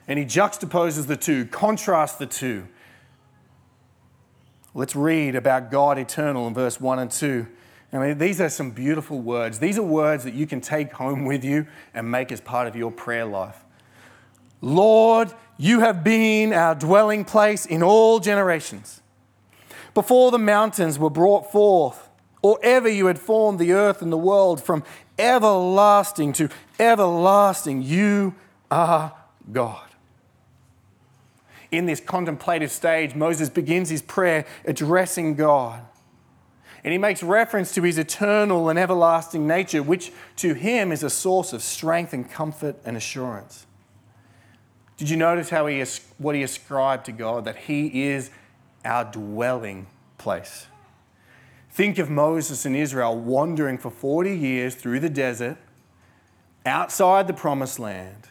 And 0.09 0.19
he 0.19 0.25
juxtaposes 0.25 1.07
the 1.07 1.19
two, 1.19 1.45
contrasts 1.45 2.17
the 2.17 2.25
two. 2.25 2.67
Let's 4.73 4.97
read 4.97 5.35
about 5.35 5.71
God 5.71 5.99
eternal 5.99 6.47
in 6.49 6.55
verse 6.55 6.81
1 6.81 6.99
and 6.99 7.11
2. 7.11 7.47
I 7.93 7.99
mean, 7.99 8.17
these 8.17 8.41
are 8.41 8.49
some 8.49 8.71
beautiful 8.71 9.21
words. 9.21 9.59
These 9.59 9.77
are 9.77 9.83
words 9.83 10.25
that 10.25 10.33
you 10.33 10.47
can 10.47 10.63
take 10.63 10.95
home 10.95 11.27
with 11.27 11.45
you 11.45 11.67
and 11.93 12.11
make 12.11 12.33
as 12.33 12.41
part 12.41 12.67
of 12.67 12.75
your 12.75 12.91
prayer 12.91 13.27
life. 13.27 13.67
Lord, 14.63 15.31
you 15.59 15.81
have 15.81 16.03
been 16.03 16.55
our 16.55 16.75
dwelling 16.75 17.27
place 17.27 17.67
in 17.67 17.83
all 17.83 18.19
generations. 18.19 19.03
Before 19.93 20.31
the 20.31 20.39
mountains 20.39 20.99
were 20.99 21.11
brought 21.11 21.53
forth, 21.53 22.09
or 22.41 22.59
ever 22.63 22.89
you 22.89 23.07
had 23.07 23.19
formed 23.19 23.59
the 23.59 23.73
earth 23.73 24.01
and 24.01 24.11
the 24.11 24.17
world, 24.17 24.63
from 24.63 24.85
everlasting 25.19 26.33
to 26.33 26.49
everlasting, 26.83 27.83
you 27.83 28.35
are 28.71 29.15
God. 29.51 29.89
In 31.71 31.87
this 31.87 32.01
contemplative 32.01 32.71
stage, 32.71 33.15
Moses 33.15 33.49
begins 33.49 33.89
his 33.89 34.03
prayer 34.03 34.45
addressing 34.67 35.35
God. 35.37 35.83
And 36.85 36.93
he 36.93 36.99
makes 36.99 37.23
reference 37.23 37.73
to 37.75 37.83
his 37.83 37.97
eternal 37.97 38.69
and 38.69 38.79
everlasting 38.79 39.47
nature, 39.47 39.83
which 39.83 40.13
to 40.37 40.53
him 40.55 40.91
is 40.91 41.03
a 41.03 41.11
source 41.11 41.53
of 41.53 41.63
strength 41.63 42.13
and 42.13 42.29
comfort 42.29 42.77
and 42.85 42.97
assurance. 42.97 43.67
Did 44.97 45.09
you 45.09 45.17
notice 45.17 45.49
how 45.49 45.67
he, 45.67 45.83
what 46.19 46.35
he 46.35 46.43
ascribed 46.43 47.07
to 47.07 47.13
God? 47.13 47.45
That 47.45 47.57
he 47.57 48.05
is 48.05 48.31
our 48.85 49.05
dwelling 49.05 49.87
place. 50.19 50.67
Think 51.71 51.99
of 51.99 52.11
Moses 52.11 52.67
and 52.67 52.77
Israel 52.77 53.17
wandering 53.17 53.79
for 53.79 53.91
40 53.91 54.37
years 54.37 54.75
through 54.75 55.01
the 55.01 55.09
desert, 55.09 55.57
outside 56.65 57.27
the 57.27 57.33
promised 57.33 57.79
land, 57.79 58.29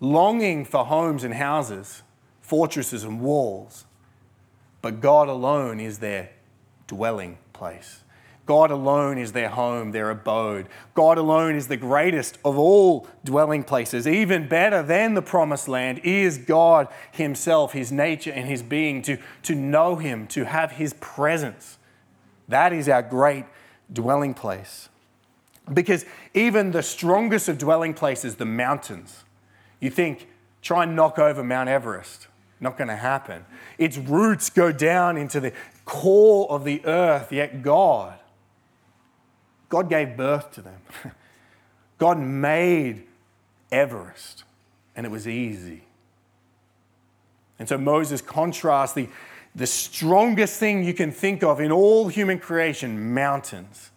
longing 0.00 0.64
for 0.64 0.84
homes 0.84 1.24
and 1.24 1.34
houses, 1.34 2.02
fortresses 2.40 3.04
and 3.04 3.20
walls. 3.20 3.86
But 4.82 5.00
God 5.00 5.28
alone 5.28 5.80
is 5.80 5.98
their 5.98 6.30
dwelling 6.86 7.38
place. 7.52 8.04
God 8.46 8.70
alone 8.70 9.16
is 9.16 9.32
their 9.32 9.48
home, 9.48 9.92
their 9.92 10.10
abode. 10.10 10.66
God 10.92 11.16
alone 11.16 11.54
is 11.54 11.68
the 11.68 11.78
greatest 11.78 12.36
of 12.44 12.58
all 12.58 13.06
dwelling 13.24 13.64
places. 13.64 14.06
Even 14.06 14.48
better 14.48 14.82
than 14.82 15.14
the 15.14 15.22
promised 15.22 15.66
land 15.66 16.00
is 16.04 16.36
God 16.36 16.88
Himself, 17.10 17.72
His 17.72 17.90
nature 17.90 18.32
and 18.32 18.46
His 18.46 18.62
being, 18.62 19.00
to, 19.02 19.16
to 19.44 19.54
know 19.54 19.96
Him, 19.96 20.26
to 20.28 20.44
have 20.44 20.72
His 20.72 20.92
presence. 20.94 21.78
That 22.46 22.74
is 22.74 22.86
our 22.86 23.02
great 23.02 23.46
dwelling 23.90 24.34
place. 24.34 24.90
Because 25.72 26.04
even 26.34 26.72
the 26.72 26.82
strongest 26.82 27.48
of 27.48 27.58
dwelling 27.58 27.94
places, 27.94 28.36
the 28.36 28.44
mountains, 28.44 29.24
you 29.80 29.90
think, 29.90 30.28
try 30.60 30.82
and 30.82 30.94
knock 30.94 31.18
over 31.18 31.42
Mount 31.42 31.68
Everest. 31.68 32.28
Not 32.60 32.76
going 32.76 32.88
to 32.88 32.96
happen. 32.96 33.44
Its 33.78 33.98
roots 33.98 34.50
go 34.50 34.72
down 34.72 35.16
into 35.16 35.40
the 35.40 35.52
core 35.84 36.50
of 36.50 36.64
the 36.64 36.84
earth, 36.84 37.32
yet 37.32 37.62
God, 37.62 38.18
God 39.68 39.88
gave 39.88 40.16
birth 40.16 40.52
to 40.52 40.62
them. 40.62 40.80
God 41.98 42.18
made 42.18 43.04
Everest, 43.72 44.44
and 44.94 45.04
it 45.04 45.10
was 45.10 45.26
easy. 45.26 45.82
And 47.58 47.68
so 47.68 47.78
Moses 47.78 48.20
contrasts 48.20 48.94
the, 48.94 49.08
the 49.54 49.66
strongest 49.66 50.58
thing 50.58 50.84
you 50.84 50.94
can 50.94 51.10
think 51.10 51.42
of 51.42 51.60
in 51.60 51.70
all 51.70 52.08
human 52.08 52.38
creation, 52.38 53.14
mountains, 53.14 53.90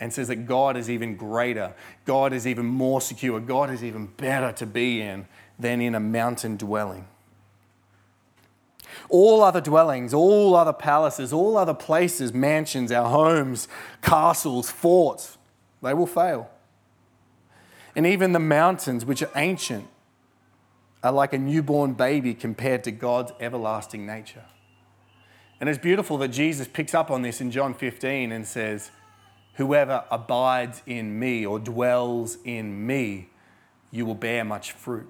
and 0.00 0.12
says 0.12 0.28
that 0.28 0.46
God 0.46 0.76
is 0.76 0.88
even 0.88 1.14
greater, 1.14 1.74
God 2.06 2.32
is 2.32 2.46
even 2.46 2.64
more 2.64 3.00
secure, 3.00 3.38
God 3.38 3.70
is 3.70 3.84
even 3.84 4.06
better 4.06 4.50
to 4.52 4.66
be 4.66 5.00
in 5.00 5.26
than 5.58 5.80
in 5.80 5.94
a 5.94 6.00
mountain 6.00 6.56
dwelling. 6.56 7.06
All 9.10 9.42
other 9.42 9.60
dwellings, 9.60 10.14
all 10.14 10.56
other 10.56 10.72
palaces, 10.72 11.32
all 11.32 11.56
other 11.56 11.74
places, 11.74 12.32
mansions, 12.32 12.90
our 12.90 13.08
homes, 13.08 13.68
castles, 14.02 14.70
forts, 14.70 15.36
they 15.82 15.94
will 15.94 16.06
fail. 16.06 16.50
And 17.94 18.06
even 18.06 18.32
the 18.32 18.40
mountains, 18.40 19.04
which 19.04 19.22
are 19.22 19.30
ancient, 19.36 19.86
are 21.02 21.12
like 21.12 21.32
a 21.32 21.38
newborn 21.38 21.92
baby 21.92 22.34
compared 22.34 22.84
to 22.84 22.90
God's 22.90 23.32
everlasting 23.40 24.06
nature. 24.06 24.44
And 25.60 25.68
it's 25.68 25.78
beautiful 25.78 26.16
that 26.18 26.28
Jesus 26.28 26.68
picks 26.68 26.94
up 26.94 27.10
on 27.10 27.22
this 27.22 27.40
in 27.40 27.50
John 27.50 27.74
15 27.74 28.32
and 28.32 28.46
says, 28.46 28.90
Whoever 29.54 30.04
abides 30.10 30.82
in 30.86 31.18
me 31.18 31.44
or 31.44 31.58
dwells 31.58 32.38
in 32.44 32.86
me, 32.86 33.28
you 33.90 34.06
will 34.06 34.14
bear 34.14 34.44
much 34.44 34.72
fruit 34.72 35.08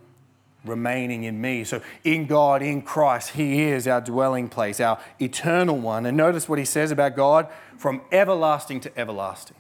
remaining 0.65 1.25
in 1.25 1.41
me. 1.41 1.65
So, 1.65 1.81
in 2.05 2.27
God, 2.27 2.63
in 2.63 2.83
Christ, 2.83 3.31
He 3.31 3.63
is 3.63 3.87
our 3.87 4.01
dwelling 4.01 4.49
place, 4.49 4.81
our 4.81 5.01
eternal 5.21 5.79
one. 5.79 6.07
And 6.07 6.17
notice 6.17 6.49
what 6.49 6.59
He 6.59 6.65
says 6.65 6.91
about 6.91 7.17
God 7.17 7.49
from 7.77 8.03
everlasting 8.13 8.81
to 8.81 8.99
everlasting, 8.99 9.57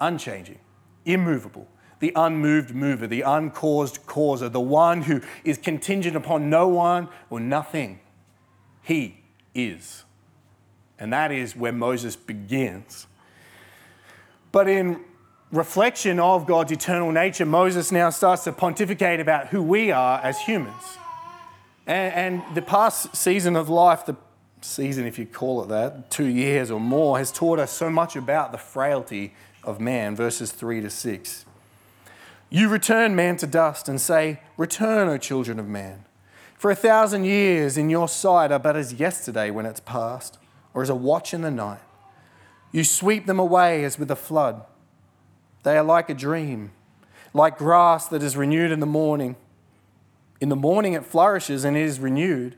unchanging, 0.00 0.58
immovable, 1.04 1.68
the 1.98 2.12
unmoved 2.16 2.74
mover, 2.74 3.06
the 3.06 3.22
uncaused 3.22 4.06
causer, 4.06 4.48
the 4.48 4.60
one 4.60 5.02
who 5.02 5.20
is 5.44 5.58
contingent 5.58 6.16
upon 6.16 6.48
no 6.48 6.66
one 6.68 7.08
or 7.28 7.40
nothing. 7.40 8.00
He 8.82 9.22
is. 9.54 10.04
And 10.98 11.12
that 11.12 11.30
is 11.32 11.54
where 11.54 11.72
Moses 11.72 12.16
begins. 12.16 13.06
But 14.52 14.68
in 14.68 15.00
reflection 15.52 16.18
of 16.20 16.46
God's 16.46 16.72
eternal 16.72 17.12
nature, 17.12 17.46
Moses 17.46 17.92
now 17.92 18.10
starts 18.10 18.44
to 18.44 18.52
pontificate 18.52 19.20
about 19.20 19.48
who 19.48 19.62
we 19.62 19.90
are 19.90 20.20
as 20.20 20.40
humans. 20.40 20.98
And, 21.86 22.42
and, 22.42 22.54
the 22.54 22.62
past 22.62 23.16
season 23.16 23.56
of 23.56 23.68
life, 23.68 24.06
the 24.06 24.16
season, 24.60 25.06
if 25.06 25.18
you 25.18 25.26
call 25.26 25.62
it 25.62 25.68
that, 25.68 26.10
two 26.10 26.26
years 26.26 26.70
or 26.70 26.78
more, 26.78 27.18
has 27.18 27.32
taught 27.32 27.58
us 27.58 27.72
so 27.72 27.90
much 27.90 28.14
about 28.16 28.52
the 28.52 28.58
frailty 28.58 29.34
of 29.64 29.80
man, 29.80 30.14
verses 30.14 30.52
3 30.52 30.82
to 30.82 30.90
6. 30.90 31.44
You 32.48 32.68
return 32.68 33.14
man 33.14 33.36
to 33.38 33.46
dust 33.46 33.88
and 33.88 34.00
say, 34.00 34.40
Return, 34.56 35.08
O 35.08 35.18
children 35.18 35.58
of 35.58 35.68
man. 35.68 36.04
For 36.56 36.70
a 36.70 36.76
thousand 36.76 37.24
years 37.24 37.78
in 37.78 37.88
your 37.88 38.08
sight 38.08 38.52
are 38.52 38.58
but 38.58 38.76
as 38.76 38.94
yesterday 38.94 39.50
when 39.50 39.66
it's 39.66 39.80
past, 39.80 40.38
or 40.74 40.82
as 40.82 40.90
a 40.90 40.94
watch 40.94 41.32
in 41.32 41.40
the 41.40 41.50
night. 41.50 41.80
You 42.72 42.84
sweep 42.84 43.26
them 43.26 43.38
away 43.38 43.84
as 43.84 43.98
with 43.98 44.10
a 44.10 44.16
flood. 44.16 44.64
They 45.62 45.76
are 45.76 45.84
like 45.84 46.08
a 46.08 46.14
dream, 46.14 46.72
like 47.34 47.58
grass 47.58 48.08
that 48.08 48.22
is 48.22 48.36
renewed 48.36 48.70
in 48.70 48.80
the 48.80 48.86
morning. 48.86 49.36
In 50.40 50.48
the 50.48 50.56
morning 50.56 50.94
it 50.94 51.04
flourishes 51.04 51.64
and 51.64 51.76
is 51.76 52.00
renewed. 52.00 52.56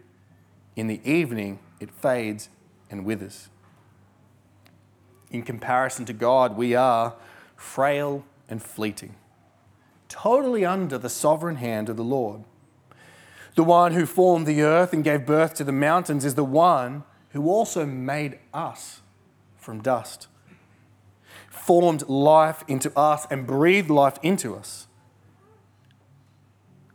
In 0.77 0.87
the 0.87 1.01
evening 1.05 1.59
it 1.81 1.91
fades 1.91 2.49
and 2.91 3.05
withers. 3.05 3.49
In 5.31 5.43
comparison 5.43 6.05
to 6.05 6.13
God, 6.13 6.57
we 6.57 6.75
are 6.75 7.15
frail 7.57 8.25
and 8.49 8.63
fleeting, 8.63 9.15
totally 10.09 10.65
under 10.65 10.99
the 10.99 11.09
sovereign 11.09 11.57
hand 11.57 11.89
of 11.89 11.97
the 11.97 12.05
Lord. 12.05 12.45
The 13.55 13.65
one 13.65 13.93
who 13.93 14.07
formed 14.07 14.47
the 14.47 14.63
earth 14.63 14.93
and 14.93 15.03
gave 15.03 15.27
birth 15.27 15.55
to 15.55 15.65
the 15.65 15.73
mountains 15.73 16.25
is 16.25 16.35
the 16.35 16.45
one 16.45 17.05
who 17.31 17.49
also 17.49 17.87
made 17.87 18.39
us 18.53 19.02
from 19.63 19.81
dust 19.81 20.29
formed 21.63 22.09
life 22.09 22.65
into 22.67 22.97
us 22.99 23.27
and 23.31 23.47
breathed 23.47 23.89
life 23.89 24.19
into 24.23 24.57
us. 24.57 24.89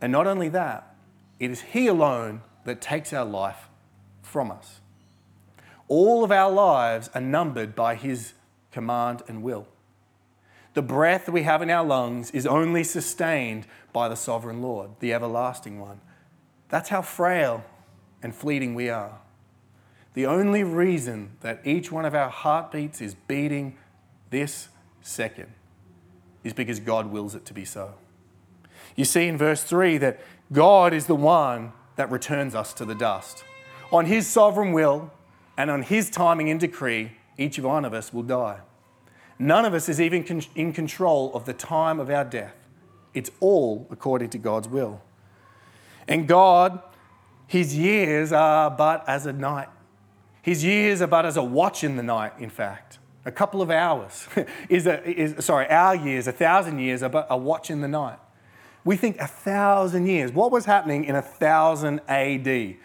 And 0.00 0.12
not 0.12 0.26
only 0.26 0.48
that, 0.50 0.94
it 1.40 1.50
is 1.50 1.62
He 1.62 1.86
alone 1.86 2.42
that 2.64 2.80
takes 2.80 3.12
our 3.12 3.24
life 3.24 3.68
from 4.20 4.50
us. 4.50 4.80
All 5.88 6.22
of 6.22 6.30
our 6.30 6.50
lives 6.50 7.08
are 7.14 7.20
numbered 7.20 7.74
by 7.74 7.94
His 7.94 8.34
command 8.70 9.22
and 9.26 9.42
will. 9.42 9.66
The 10.74 10.82
breath 10.82 11.28
we 11.28 11.44
have 11.44 11.62
in 11.62 11.70
our 11.70 11.84
lungs 11.84 12.30
is 12.32 12.46
only 12.46 12.84
sustained 12.84 13.66
by 13.92 14.08
the 14.08 14.16
sovereign 14.16 14.60
Lord, 14.60 14.90
the 15.00 15.14
everlasting 15.14 15.80
one. 15.80 16.00
That's 16.68 16.90
how 16.90 17.00
frail 17.00 17.64
and 18.22 18.34
fleeting 18.34 18.74
we 18.74 18.90
are. 18.90 19.18
The 20.18 20.26
only 20.26 20.64
reason 20.64 21.36
that 21.42 21.60
each 21.64 21.92
one 21.92 22.04
of 22.04 22.12
our 22.12 22.28
heartbeats 22.28 23.00
is 23.00 23.14
beating 23.14 23.78
this 24.30 24.66
second 25.00 25.46
is 26.42 26.52
because 26.52 26.80
God 26.80 27.06
wills 27.06 27.36
it 27.36 27.44
to 27.44 27.54
be 27.54 27.64
so. 27.64 27.94
You 28.96 29.04
see 29.04 29.28
in 29.28 29.38
verse 29.38 29.62
3 29.62 29.96
that 29.98 30.18
God 30.52 30.92
is 30.92 31.06
the 31.06 31.14
one 31.14 31.72
that 31.94 32.10
returns 32.10 32.56
us 32.56 32.72
to 32.72 32.84
the 32.84 32.96
dust. 32.96 33.44
On 33.92 34.06
His 34.06 34.26
sovereign 34.26 34.72
will 34.72 35.12
and 35.56 35.70
on 35.70 35.82
His 35.82 36.10
timing 36.10 36.50
and 36.50 36.58
decree, 36.58 37.12
each 37.36 37.60
one 37.60 37.84
of 37.84 37.94
us 37.94 38.12
will 38.12 38.24
die. 38.24 38.58
None 39.38 39.64
of 39.64 39.72
us 39.72 39.88
is 39.88 40.00
even 40.00 40.42
in 40.56 40.72
control 40.72 41.32
of 41.32 41.44
the 41.44 41.54
time 41.54 42.00
of 42.00 42.10
our 42.10 42.24
death. 42.24 42.56
It's 43.14 43.30
all 43.38 43.86
according 43.88 44.30
to 44.30 44.38
God's 44.38 44.66
will. 44.66 45.00
And 46.08 46.26
God, 46.26 46.82
His 47.46 47.76
years 47.76 48.32
are 48.32 48.68
but 48.68 49.08
as 49.08 49.24
a 49.24 49.32
night. 49.32 49.68
His 50.48 50.64
years 50.64 51.02
are 51.02 51.06
but 51.06 51.26
as 51.26 51.36
a 51.36 51.42
watch 51.44 51.84
in 51.84 51.96
the 51.96 52.02
night, 52.02 52.32
in 52.38 52.48
fact 52.48 52.98
a 53.26 53.30
couple 53.30 53.60
of 53.60 53.70
hours 53.70 54.26
is, 54.70 54.86
a, 54.86 55.06
is 55.06 55.44
sorry, 55.44 55.68
our 55.68 55.94
years, 55.94 56.26
a 56.26 56.32
thousand 56.32 56.78
years 56.78 57.02
are 57.02 57.10
but 57.10 57.26
a 57.28 57.36
watch 57.36 57.70
in 57.70 57.82
the 57.82 57.88
night. 57.88 58.18
We 58.82 58.96
think 58.96 59.18
a 59.18 59.26
thousand 59.26 60.06
years. 60.06 60.32
What 60.32 60.50
was 60.50 60.64
happening 60.64 61.04
in 61.04 61.16
a 61.16 61.20
thousand 61.20 62.00
AD? 62.08 62.46
You 62.46 62.78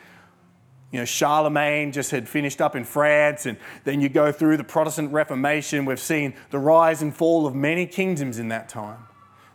know, 0.92 1.06
Charlemagne 1.06 1.94
just 1.94 2.12
had 2.12 2.28
finished 2.28 2.60
up 2.60 2.76
in 2.76 2.84
France, 2.84 3.46
and 3.46 3.58
then 3.86 4.02
you 4.02 4.10
go 4.10 4.34
through 4.34 4.58
the 4.58 4.66
Protestant 4.66 5.14
Reformation. 5.14 5.86
We've 5.86 5.98
seen 6.02 6.34
the 6.50 6.60
rise 6.60 7.02
and 7.02 7.16
fall 7.16 7.48
of 7.48 7.56
many 7.56 7.86
kingdoms 7.86 8.40
in 8.40 8.50
that 8.50 8.68
time. 8.68 9.08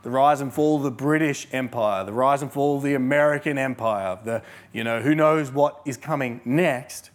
The 0.02 0.08
rise 0.08 0.40
and 0.40 0.50
fall 0.50 0.78
of 0.78 0.82
the 0.82 0.90
British 0.90 1.46
Empire, 1.52 2.04
the 2.04 2.14
rise 2.14 2.40
and 2.40 2.50
fall 2.50 2.78
of 2.78 2.82
the 2.82 2.94
American 2.94 3.58
Empire, 3.58 4.18
the, 4.24 4.42
you 4.72 4.82
know, 4.82 5.02
who 5.02 5.14
knows 5.14 5.52
what 5.52 5.82
is 5.84 5.98
coming 5.98 6.40
next. 6.46 7.10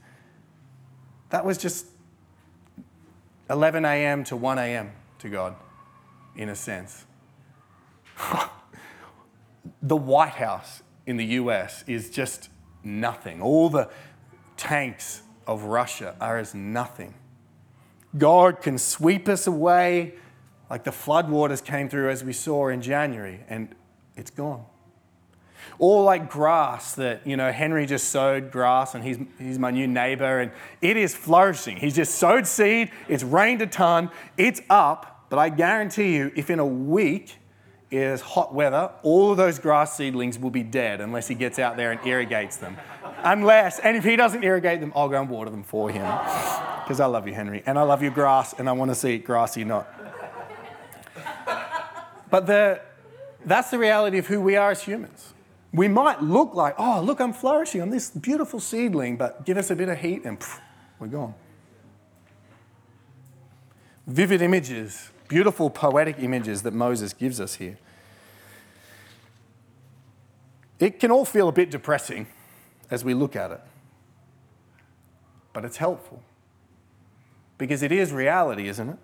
That 1.33 1.43
was 1.43 1.57
just 1.57 1.87
11 3.49 3.85
a.m. 3.85 4.23
to 4.25 4.37
1 4.37 4.59
a.m. 4.59 4.91
to 5.17 5.29
God, 5.29 5.55
in 6.35 6.47
a 6.47 6.55
sense. 6.55 7.05
the 9.81 9.95
White 9.95 10.33
House 10.33 10.83
in 11.07 11.17
the 11.17 11.25
US 11.25 11.83
is 11.87 12.11
just 12.11 12.49
nothing. 12.83 13.41
All 13.41 13.67
the 13.67 13.89
tanks 14.57 15.23
of 15.47 15.63
Russia 15.63 16.15
are 16.21 16.37
as 16.37 16.53
nothing. 16.53 17.15
God 18.15 18.61
can 18.61 18.77
sweep 18.77 19.27
us 19.27 19.47
away 19.47 20.13
like 20.69 20.83
the 20.83 20.91
floodwaters 20.91 21.65
came 21.65 21.89
through 21.89 22.11
as 22.11 22.23
we 22.23 22.33
saw 22.33 22.67
in 22.67 22.79
January, 22.79 23.43
and 23.49 23.73
it's 24.15 24.29
gone. 24.29 24.65
Or 25.79 26.03
like 26.03 26.29
grass 26.29 26.95
that, 26.95 27.25
you 27.25 27.37
know, 27.37 27.51
Henry 27.51 27.85
just 27.85 28.09
sowed 28.09 28.51
grass 28.51 28.95
and 28.95 29.03
he's, 29.03 29.17
he's 29.39 29.59
my 29.59 29.71
new 29.71 29.87
neighbor 29.87 30.39
and 30.39 30.51
it 30.81 30.97
is 30.97 31.15
flourishing. 31.15 31.77
He's 31.77 31.95
just 31.95 32.15
sowed 32.15 32.47
seed, 32.47 32.91
it's 33.07 33.23
rained 33.23 33.61
a 33.61 33.67
ton, 33.67 34.09
it's 34.37 34.61
up, 34.69 35.25
but 35.29 35.39
I 35.39 35.49
guarantee 35.49 36.15
you, 36.15 36.31
if 36.35 36.49
in 36.49 36.59
a 36.59 36.65
week 36.65 37.37
is 37.89 38.21
hot 38.21 38.53
weather, 38.53 38.91
all 39.03 39.31
of 39.31 39.37
those 39.37 39.59
grass 39.59 39.95
seedlings 39.95 40.39
will 40.39 40.49
be 40.51 40.63
dead 40.63 41.01
unless 41.01 41.27
he 41.27 41.35
gets 41.35 41.59
out 41.59 41.77
there 41.77 41.91
and 41.91 42.05
irrigates 42.05 42.57
them. 42.57 42.77
Unless, 43.23 43.79
and 43.79 43.95
if 43.95 44.03
he 44.03 44.15
doesn't 44.15 44.43
irrigate 44.43 44.81
them, 44.81 44.91
I'll 44.95 45.09
go 45.09 45.21
and 45.21 45.29
water 45.29 45.49
them 45.49 45.63
for 45.63 45.89
him. 45.89 46.03
Because 46.83 46.99
I 46.99 47.05
love 47.05 47.27
you, 47.27 47.33
Henry, 47.33 47.63
and 47.65 47.79
I 47.79 47.83
love 47.83 48.01
your 48.01 48.11
grass, 48.11 48.53
and 48.53 48.67
I 48.67 48.73
want 48.73 48.91
to 48.91 48.95
see 48.95 49.15
it 49.15 49.19
grassy, 49.19 49.63
not. 49.63 49.87
But 52.29 52.47
the, 52.47 52.81
that's 53.45 53.69
the 53.69 53.77
reality 53.77 54.17
of 54.17 54.27
who 54.27 54.41
we 54.41 54.55
are 54.55 54.71
as 54.71 54.83
humans. 54.83 55.32
We 55.73 55.87
might 55.87 56.21
look 56.21 56.53
like, 56.53 56.75
oh, 56.77 57.01
look, 57.01 57.19
I'm 57.19 57.33
flourishing, 57.33 57.81
I'm 57.81 57.89
this 57.89 58.11
beautiful 58.11 58.59
seedling, 58.59 59.17
but 59.17 59.43
give 59.45 59.57
us 59.57 59.71
a 59.71 59.75
bit 59.75 59.89
of 59.89 59.97
heat 59.97 60.23
and 60.23 60.39
pff, 60.39 60.59
we're 60.99 61.07
gone. 61.07 61.33
Vivid 64.05 64.41
images 64.41 65.09
beautiful 65.33 65.71
poetic 65.71 66.17
images 66.19 66.61
that 66.61 66.75
Moses 66.75 67.11
gives 67.11 67.41
us 67.41 67.55
here. 67.55 67.79
It 70.79 70.99
can 70.99 71.09
all 71.09 71.25
feel 71.25 71.47
a 71.47 71.51
bit 71.51 71.71
depressing 71.71 72.27
as 72.91 73.03
we 73.03 73.15
look 73.15 73.35
at 73.35 73.49
it, 73.49 73.61
but 75.51 75.65
it's 75.65 75.77
helpful 75.77 76.21
because 77.57 77.81
it 77.81 77.91
is 77.91 78.11
reality, 78.11 78.67
isn't 78.67 78.89
it? 78.89 78.97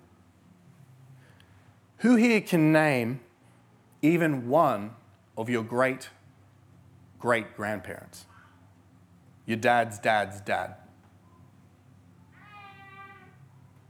Who 1.98 2.14
here 2.14 2.40
can 2.40 2.72
name 2.72 3.18
even 4.02 4.48
one 4.48 4.94
of 5.36 5.50
your 5.50 5.64
great 5.64 6.10
great 7.20 7.56
grandparents? 7.56 8.26
Your 9.46 9.58
dad's 9.58 9.98
dad's 9.98 10.40
dad. 10.40 10.74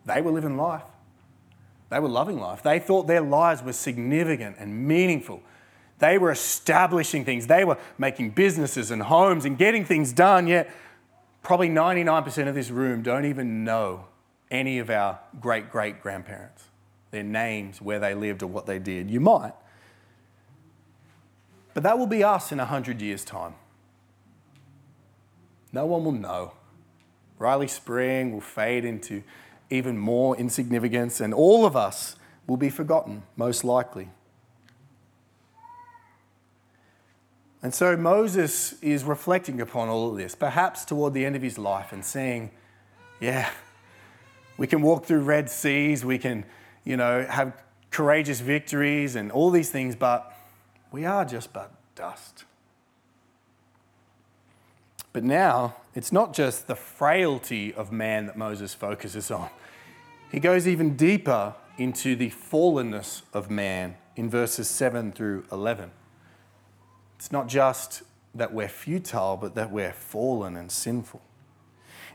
They 0.06 0.20
were 0.20 0.32
living 0.32 0.56
life. 0.56 0.82
They 1.90 1.98
were 1.98 2.08
loving 2.08 2.38
life. 2.38 2.62
They 2.62 2.78
thought 2.78 3.06
their 3.06 3.20
lives 3.20 3.62
were 3.62 3.72
significant 3.72 4.56
and 4.58 4.86
meaningful. 4.86 5.42
They 5.98 6.18
were 6.18 6.30
establishing 6.30 7.24
things. 7.24 7.46
They 7.46 7.64
were 7.64 7.78
making 7.98 8.30
businesses 8.30 8.90
and 8.90 9.02
homes 9.02 9.44
and 9.44 9.58
getting 9.58 9.84
things 9.84 10.12
done, 10.12 10.46
yet, 10.46 10.70
probably 11.42 11.68
99% 11.68 12.48
of 12.48 12.54
this 12.54 12.70
room 12.70 13.02
don't 13.02 13.26
even 13.26 13.64
know 13.64 14.06
any 14.50 14.78
of 14.78 14.88
our 14.90 15.18
great 15.40 15.70
great 15.70 16.00
grandparents, 16.00 16.64
their 17.10 17.22
names, 17.22 17.82
where 17.82 17.98
they 17.98 18.14
lived, 18.14 18.42
or 18.42 18.46
what 18.46 18.66
they 18.66 18.78
did. 18.78 19.10
You 19.10 19.20
might. 19.20 19.52
But 21.74 21.82
that 21.84 21.98
will 21.98 22.06
be 22.06 22.24
us 22.24 22.52
in 22.52 22.58
100 22.58 23.00
years' 23.00 23.24
time. 23.24 23.54
No 25.72 25.86
one 25.86 26.04
will 26.04 26.12
know. 26.12 26.52
Riley 27.38 27.68
Spring 27.68 28.32
will 28.32 28.40
fade 28.40 28.84
into 28.84 29.22
even 29.70 29.96
more 29.96 30.36
insignificance, 30.36 31.20
and 31.20 31.32
all 31.32 31.64
of 31.64 31.76
us 31.76 32.16
will 32.46 32.56
be 32.56 32.70
forgotten, 32.70 33.22
most 33.36 33.62
likely. 33.62 34.10
And 37.62 37.74
so 37.74 37.96
Moses 37.96 38.74
is 38.82 39.04
reflecting 39.04 39.60
upon 39.60 39.88
all 39.88 40.10
of 40.10 40.16
this, 40.16 40.34
perhaps 40.34 40.84
toward 40.84 41.14
the 41.14 41.24
end 41.24 41.36
of 41.36 41.42
his 41.42 41.58
life, 41.58 41.92
and 41.92 42.04
saying, 42.04 42.50
Yeah, 43.20 43.50
we 44.56 44.66
can 44.66 44.82
walk 44.82 45.04
through 45.04 45.20
Red 45.20 45.48
Seas, 45.48 46.04
we 46.04 46.18
can, 46.18 46.44
you 46.84 46.96
know, 46.96 47.24
have 47.28 47.52
courageous 47.90 48.40
victories 48.40 49.14
and 49.14 49.30
all 49.30 49.50
these 49.50 49.70
things, 49.70 49.94
but 49.94 50.34
we 50.92 51.04
are 51.04 51.24
just 51.24 51.52
but 51.52 51.72
dust. 51.94 52.44
But 55.12 55.24
now, 55.24 55.76
it's 55.94 56.12
not 56.12 56.34
just 56.34 56.66
the 56.66 56.76
frailty 56.76 57.74
of 57.74 57.90
man 57.90 58.26
that 58.26 58.36
Moses 58.36 58.74
focuses 58.74 59.30
on. 59.30 59.48
He 60.30 60.38
goes 60.38 60.68
even 60.68 60.96
deeper 60.96 61.54
into 61.78 62.14
the 62.14 62.30
fallenness 62.30 63.22
of 63.32 63.50
man 63.50 63.96
in 64.14 64.30
verses 64.30 64.68
7 64.68 65.12
through 65.12 65.44
11. 65.50 65.90
It's 67.16 67.32
not 67.32 67.48
just 67.48 68.02
that 68.34 68.52
we're 68.52 68.68
futile, 68.68 69.36
but 69.36 69.54
that 69.56 69.72
we're 69.72 69.92
fallen 69.92 70.56
and 70.56 70.70
sinful. 70.70 71.20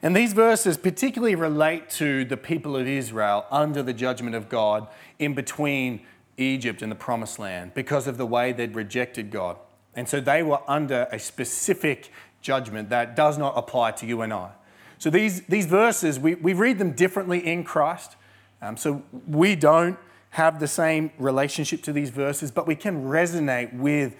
And 0.02 0.16
these 0.16 0.34
verses 0.34 0.78
particularly 0.78 1.36
relate 1.36 1.90
to 1.92 2.26
the 2.26 2.38
people 2.38 2.78
of 2.78 2.88
Israel 2.88 3.46
under 3.52 3.82
the 3.82 3.94
judgment 3.94 4.36
of 4.36 4.50
God 4.50 4.88
in 5.20 5.34
between 5.34 6.02
Egypt 6.38 6.82
and 6.82 6.92
the 6.92 6.96
promised 6.96 7.40
land 7.40 7.74
because 7.74 8.08
of 8.08 8.18
the 8.18 8.26
way 8.26 8.52
they'd 8.52 8.76
rejected 8.76 9.32
God. 9.32 9.58
And 9.96 10.08
so 10.10 10.20
they 10.20 10.44
were 10.44 10.60
under 10.68 11.08
a 11.12 11.20
specific 11.20 12.12
judgment 12.42 12.90
that 12.90 13.16
does 13.16 13.38
not 13.38 13.54
apply 13.58 13.92
to 13.92 14.06
you 14.06 14.22
and 14.22 14.34
I. 14.34 14.52
So 14.98 15.10
these, 15.10 15.42
these 15.44 15.66
verses, 15.66 16.20
we, 16.20 16.36
we 16.36 16.54
read 16.54 16.78
them 16.78 16.92
differently 16.92 17.46
in 17.46 17.64
Christ. 17.64 18.16
Um, 18.62 18.78
so 18.78 19.04
we 19.28 19.56
don't 19.56 19.98
have 20.32 20.60
the 20.60 20.68
same 20.68 21.12
relationship 21.18 21.82
to 21.84 21.94
these 21.94 22.10
verses, 22.10 22.52
but 22.52 22.68
we 22.68 22.76
can 22.76 23.06
resonate 23.06 23.74
with 23.74 24.16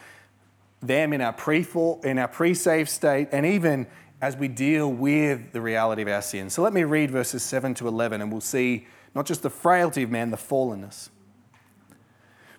them 0.82 1.14
in 1.14 1.22
our 1.22 1.34
pre 1.34 1.66
in 2.04 2.20
our 2.20 2.28
pre-saved 2.28 2.90
state, 2.90 3.30
and 3.32 3.46
even 3.46 3.88
as 4.22 4.38
we 4.38 4.48
deal 4.48 4.92
with 4.92 5.52
the 5.52 5.62
reality 5.62 6.02
of 6.02 6.08
our 6.08 6.22
sin. 6.22 6.50
So 6.50 6.62
let 6.62 6.74
me 6.74 6.84
read 6.84 7.12
verses 7.12 7.44
7 7.44 7.74
to 7.76 7.88
11, 7.88 8.22
and 8.22 8.32
we'll 8.32 8.42
see 8.42 8.88
not 9.14 9.26
just 9.26 9.44
the 9.44 9.50
frailty 9.50 10.04
of 10.04 10.10
man, 10.10 10.32
the 10.32 10.38
fallenness. 10.38 11.10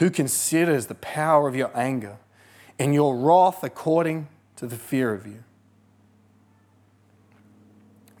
Who 0.00 0.08
considers 0.08 0.86
the 0.86 0.94
power 0.94 1.46
of 1.46 1.54
your 1.54 1.70
anger 1.78 2.16
and 2.78 2.94
your 2.94 3.14
wrath 3.14 3.62
according 3.62 4.28
to 4.56 4.66
the 4.66 4.76
fear 4.76 5.12
of 5.12 5.26
you? 5.26 5.44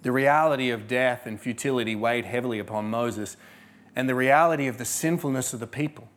The 0.02 0.12
reality 0.12 0.68
of 0.68 0.86
death 0.86 1.24
and 1.24 1.40
futility 1.40 1.96
weighed 1.96 2.26
heavily 2.26 2.58
upon 2.58 2.90
Moses, 2.90 3.38
and 3.96 4.10
the 4.10 4.14
reality 4.14 4.66
of 4.66 4.76
the 4.76 4.84
sinfulness 4.84 5.54
of 5.54 5.60
the 5.60 5.66
people. 5.66 6.08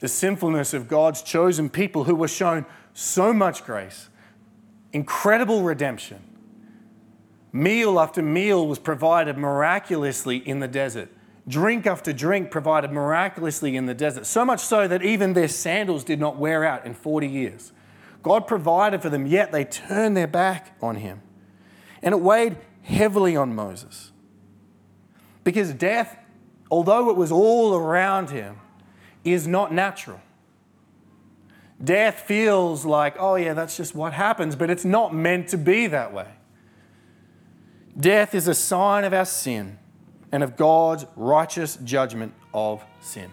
The 0.00 0.08
sinfulness 0.08 0.74
of 0.74 0.88
God's 0.88 1.22
chosen 1.22 1.70
people 1.70 2.04
who 2.04 2.16
were 2.16 2.26
shown 2.26 2.66
so 2.92 3.32
much 3.32 3.64
grace, 3.64 4.08
incredible 4.92 5.62
redemption. 5.62 6.24
Meal 7.52 8.00
after 8.00 8.20
meal 8.20 8.66
was 8.66 8.80
provided 8.80 9.38
miraculously 9.38 10.38
in 10.38 10.58
the 10.58 10.66
desert. 10.66 11.08
Drink 11.52 11.86
after 11.86 12.14
drink 12.14 12.50
provided 12.50 12.92
miraculously 12.92 13.76
in 13.76 13.84
the 13.84 13.92
desert. 13.92 14.24
So 14.24 14.42
much 14.42 14.60
so 14.60 14.88
that 14.88 15.02
even 15.02 15.34
their 15.34 15.48
sandals 15.48 16.02
did 16.02 16.18
not 16.18 16.38
wear 16.38 16.64
out 16.64 16.86
in 16.86 16.94
40 16.94 17.28
years. 17.28 17.72
God 18.22 18.46
provided 18.46 19.02
for 19.02 19.10
them, 19.10 19.26
yet 19.26 19.52
they 19.52 19.66
turned 19.66 20.16
their 20.16 20.26
back 20.26 20.74
on 20.80 20.96
Him. 20.96 21.20
And 22.00 22.14
it 22.14 22.22
weighed 22.22 22.56
heavily 22.80 23.36
on 23.36 23.54
Moses. 23.54 24.12
Because 25.44 25.74
death, 25.74 26.16
although 26.70 27.10
it 27.10 27.16
was 27.16 27.30
all 27.30 27.76
around 27.76 28.30
him, 28.30 28.56
is 29.22 29.46
not 29.46 29.74
natural. 29.74 30.20
Death 31.84 32.20
feels 32.20 32.86
like, 32.86 33.14
oh, 33.18 33.34
yeah, 33.34 33.52
that's 33.52 33.76
just 33.76 33.94
what 33.94 34.14
happens, 34.14 34.56
but 34.56 34.70
it's 34.70 34.86
not 34.86 35.14
meant 35.14 35.48
to 35.48 35.58
be 35.58 35.86
that 35.88 36.14
way. 36.14 36.28
Death 37.98 38.34
is 38.34 38.48
a 38.48 38.54
sign 38.54 39.04
of 39.04 39.12
our 39.12 39.26
sin 39.26 39.78
and 40.32 40.42
of 40.42 40.56
God's 40.56 41.04
righteous 41.14 41.76
judgment 41.84 42.32
of 42.52 42.82
sin. 43.00 43.30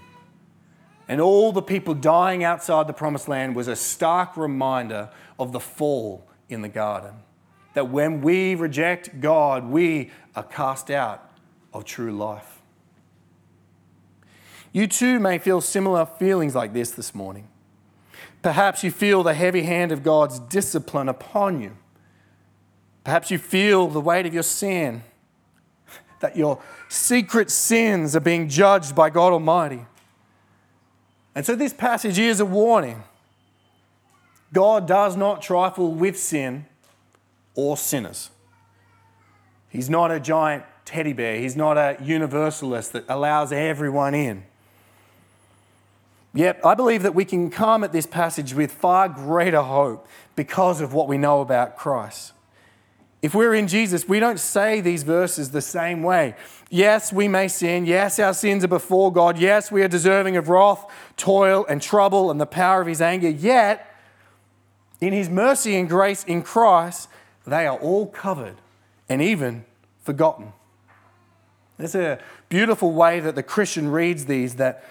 And 1.08 1.20
all 1.20 1.52
the 1.52 1.62
people 1.62 1.96
dying 1.96 2.44
outside 2.44 2.86
the 2.86 2.94
promised 2.94 3.28
land 3.28 3.56
was 3.56 3.68
a 3.68 3.76
stark 3.76 4.38
reminder 4.38 5.10
of 5.40 5.54
the 5.54 5.60
fall 5.60 6.28
in 6.50 6.62
the 6.62 6.70
garden. 6.70 7.14
That 7.74 7.90
when 7.90 8.22
we 8.22 8.54
reject 8.54 9.20
God, 9.20 9.70
we 9.70 10.12
are 10.36 10.44
cast 10.44 10.92
out 10.92 11.32
of 11.74 11.86
true 11.86 12.16
life. 12.16 12.62
You 14.72 14.86
too 14.86 15.20
may 15.20 15.40
feel 15.40 15.62
similar 15.62 16.06
feelings 16.06 16.54
like 16.54 16.74
this 16.74 16.92
this 16.92 17.16
morning. 17.16 17.48
Perhaps 18.42 18.84
you 18.84 18.92
feel 18.92 19.24
the 19.24 19.34
heavy 19.34 19.64
hand 19.64 19.92
of 19.92 20.04
God's 20.04 20.40
discipline 20.40 21.10
upon 21.10 21.62
you. 21.62 21.76
Perhaps 23.04 23.32
you 23.32 23.38
feel 23.38 23.88
the 23.88 24.00
weight 24.00 24.26
of 24.26 24.34
your 24.34 24.44
sin, 24.44 25.04
that 26.20 26.36
your 26.36 26.62
secret 26.88 27.50
sins 27.50 28.16
are 28.16 28.22
being 28.22 28.50
judged 28.50 28.96
by 28.96 29.10
God 29.10 29.34
Almighty. 29.34 29.86
And 31.36 31.46
so 31.46 31.56
this 31.56 31.74
passage 31.74 32.20
is 32.20 32.40
a 32.40 32.46
warning. 32.46 33.04
God 34.52 34.88
does 34.88 35.16
not 35.16 35.42
trifle 35.42 35.94
with 35.94 36.18
sin 36.20 36.66
or 37.56 37.78
sinners. 37.78 38.30
He's 39.70 39.90
not 39.90 40.12
a 40.12 40.20
giant 40.20 40.64
teddy 40.86 41.14
bear, 41.14 41.40
He's 41.40 41.56
not 41.56 41.78
a 41.78 41.98
universalist 42.02 42.94
that 42.94 43.06
allows 43.08 43.52
everyone 43.52 44.16
in. 44.16 44.44
Yet, 46.34 46.60
I 46.64 46.76
believe 46.76 47.04
that 47.04 47.16
we 47.16 47.26
can 47.26 47.50
come 47.50 47.84
at 47.84 47.92
this 47.92 48.06
passage 48.06 48.54
with 48.54 48.72
far 48.72 49.10
greater 49.10 49.62
hope 49.62 50.08
because 50.36 50.80
of 50.80 50.94
what 50.94 51.08
we 51.08 51.18
know 51.18 51.42
about 51.42 51.76
Christ. 51.76 52.34
If 53.22 53.36
we're 53.36 53.54
in 53.54 53.68
Jesus, 53.68 54.08
we 54.08 54.20
don't 54.20 54.40
say 54.40 54.80
these 54.80 55.04
verses 55.04 55.52
the 55.52 55.62
same 55.62 56.04
way. 56.04 56.36
Yes, 56.70 57.12
we 57.12 57.28
may 57.28 57.50
sin. 57.50 57.86
Yes, 57.86 58.18
our 58.20 58.34
sins 58.34 58.64
are 58.64 58.70
before 58.70 59.12
God. 59.12 59.38
Yes, 59.38 59.72
we 59.72 59.82
are 59.84 59.90
deserving 59.90 60.38
of 60.38 60.48
wrath, 60.48 60.86
toil, 61.18 61.66
and 61.68 61.82
trouble 61.82 62.32
and 62.32 62.40
the 62.40 62.46
power 62.46 62.82
of 62.82 62.88
His 62.88 63.02
anger. 63.02 63.30
Yet, 63.30 63.86
in 65.02 65.12
His 65.12 65.30
mercy 65.30 65.76
and 65.76 65.90
grace 65.90 66.24
in 66.24 66.44
Christ, 66.44 67.10
they 67.46 67.68
are 67.68 67.78
all 67.78 68.08
covered 68.08 68.56
and 69.10 69.22
even 69.22 69.66
forgotten. 70.02 70.54
There's 71.78 71.96
a 71.96 72.20
beautiful 72.50 72.92
way 72.92 73.20
that 73.20 73.36
the 73.36 73.44
Christian 73.44 73.90
reads 73.90 74.26
these 74.26 74.56
that 74.56 74.84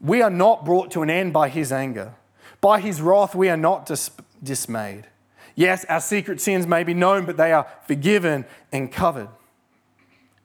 we 0.00 0.20
are 0.22 0.30
not 0.30 0.64
brought 0.64 0.90
to 0.92 1.02
an 1.02 1.10
end 1.10 1.32
by 1.32 1.48
his 1.48 1.70
anger. 1.72 2.14
By 2.60 2.80
his 2.80 3.00
wrath, 3.00 3.34
we 3.34 3.48
are 3.48 3.56
not 3.56 3.86
dis- 3.86 4.10
dismayed. 4.42 5.06
Yes, 5.54 5.84
our 5.86 6.00
secret 6.00 6.40
sins 6.40 6.66
may 6.66 6.84
be 6.84 6.94
known, 6.94 7.26
but 7.26 7.36
they 7.36 7.52
are 7.52 7.66
forgiven 7.86 8.44
and 8.72 8.90
covered. 8.90 9.28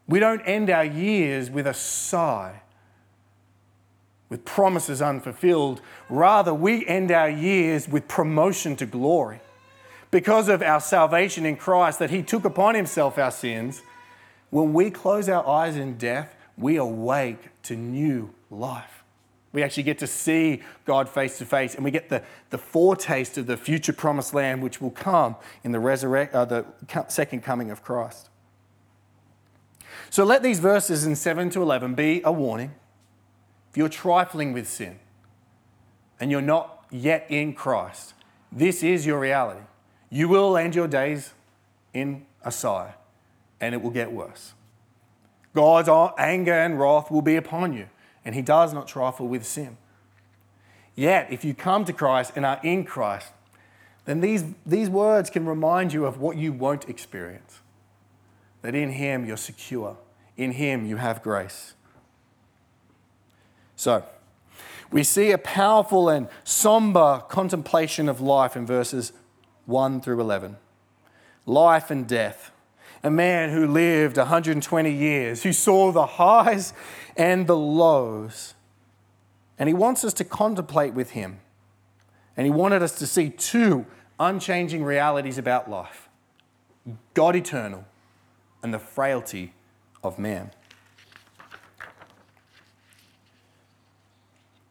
We 0.07 0.19
don't 0.19 0.41
end 0.41 0.69
our 0.69 0.85
years 0.85 1.49
with 1.49 1.67
a 1.67 1.73
sigh, 1.73 2.61
with 4.29 4.45
promises 4.45 5.01
unfulfilled. 5.01 5.81
Rather, 6.09 6.53
we 6.53 6.85
end 6.85 7.11
our 7.11 7.29
years 7.29 7.87
with 7.87 8.07
promotion 8.07 8.75
to 8.77 8.85
glory. 8.85 9.41
Because 10.11 10.47
of 10.47 10.61
our 10.61 10.79
salvation 10.79 11.45
in 11.45 11.57
Christ, 11.57 11.99
that 11.99 12.09
He 12.09 12.23
took 12.23 12.45
upon 12.45 12.75
Himself 12.75 13.17
our 13.17 13.31
sins, 13.31 13.81
when 14.49 14.71
we 14.71 14.89
close 14.89 15.27
our 15.27 15.45
eyes 15.45 15.75
in 15.75 15.97
death, 15.97 16.33
we 16.57 16.77
awake 16.77 17.49
to 17.63 17.75
new 17.75 18.33
life. 18.49 18.96
We 19.53 19.63
actually 19.63 19.83
get 19.83 19.97
to 19.99 20.07
see 20.07 20.61
God 20.85 21.07
face 21.07 21.37
to 21.37 21.45
face, 21.45 21.75
and 21.75 21.83
we 21.83 21.91
get 21.91 22.09
the, 22.09 22.21
the 22.49 22.57
foretaste 22.57 23.37
of 23.37 23.47
the 23.47 23.57
future 23.57 23.93
promised 23.93 24.33
land 24.33 24.61
which 24.61 24.81
will 24.81 24.91
come 24.91 25.35
in 25.63 25.71
the, 25.71 25.79
resurrect, 25.79 26.33
uh, 26.35 26.45
the 26.45 26.65
second 27.07 27.43
coming 27.43 27.71
of 27.71 27.81
Christ. 27.81 28.29
So 30.09 30.23
let 30.23 30.43
these 30.43 30.59
verses 30.59 31.05
in 31.05 31.15
7 31.15 31.49
to 31.51 31.61
11 31.61 31.95
be 31.95 32.21
a 32.23 32.31
warning. 32.31 32.73
If 33.71 33.77
you're 33.77 33.89
trifling 33.89 34.53
with 34.53 34.67
sin 34.67 34.99
and 36.19 36.31
you're 36.31 36.41
not 36.41 36.85
yet 36.91 37.25
in 37.29 37.53
Christ, 37.53 38.13
this 38.51 38.83
is 38.83 39.05
your 39.05 39.19
reality. 39.19 39.61
You 40.09 40.29
will 40.29 40.57
end 40.57 40.75
your 40.75 40.87
days 40.87 41.33
in 41.93 42.25
a 42.43 42.51
sigh, 42.51 42.93
and 43.59 43.73
it 43.73 43.81
will 43.81 43.91
get 43.91 44.11
worse. 44.11 44.53
God's 45.53 45.89
anger 46.17 46.53
and 46.53 46.79
wrath 46.79 47.11
will 47.11 47.21
be 47.21 47.35
upon 47.35 47.73
you 47.73 47.89
and 48.27 48.35
he 48.35 48.41
does 48.41 48.73
not 48.73 48.89
trifle 48.89 49.25
with 49.25 49.45
sin. 49.45 49.77
Yet, 50.95 51.31
if 51.31 51.45
you 51.45 51.53
come 51.53 51.85
to 51.85 51.93
Christ 51.93 52.33
and 52.35 52.45
are 52.45 52.59
in 52.61 52.83
Christ, 52.83 53.29
then 54.03 54.19
these, 54.19 54.43
these 54.65 54.89
words 54.89 55.29
can 55.29 55.45
remind 55.45 55.93
you 55.93 56.05
of 56.05 56.19
what 56.19 56.35
you 56.35 56.51
won't 56.51 56.89
experience. 56.89 57.61
That 58.63 58.75
in 58.75 58.91
him 58.91 59.25
you're 59.25 59.37
secure, 59.37 59.95
in 60.35 60.51
him 60.51 60.85
you 60.85 60.97
have 60.97 61.23
grace. 61.23 61.73
So, 63.77 64.03
we 64.91 65.03
see 65.03 65.31
a 65.31 65.37
powerful 65.37 66.09
and 66.09 66.27
somber 66.43 67.23
contemplation 67.29 68.09
of 68.09 68.19
life 68.19 68.57
in 68.57 68.65
verses 68.65 69.13
1 69.67 70.01
through 70.01 70.19
11. 70.19 70.57
Life 71.45 71.89
and 71.89 72.05
death 72.05 72.51
a 73.03 73.11
man 73.11 73.49
who 73.51 73.67
lived 73.67 74.17
120 74.17 74.91
years, 74.91 75.43
who 75.43 75.53
saw 75.53 75.91
the 75.91 76.05
highs 76.05 76.73
and 77.15 77.47
the 77.47 77.57
lows. 77.57 78.53
And 79.59 79.67
he 79.67 79.73
wants 79.73 80.03
us 80.03 80.13
to 80.15 80.23
contemplate 80.23 80.93
with 80.93 81.11
him. 81.11 81.39
And 82.35 82.45
he 82.45 82.51
wanted 82.51 82.83
us 82.83 82.97
to 82.99 83.07
see 83.07 83.29
two 83.29 83.85
unchanging 84.19 84.83
realities 84.83 85.37
about 85.37 85.69
life 85.69 86.09
God 87.13 87.35
eternal 87.35 87.85
and 88.63 88.73
the 88.73 88.79
frailty 88.79 89.53
of 90.03 90.17
man. 90.17 90.51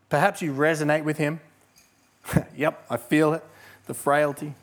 Perhaps 0.09 0.41
you 0.41 0.53
resonate 0.53 1.05
with 1.05 1.19
him. 1.19 1.41
yep, 2.57 2.85
I 2.89 2.97
feel 2.97 3.35
it, 3.35 3.45
the 3.87 3.95
frailty. 3.95 4.55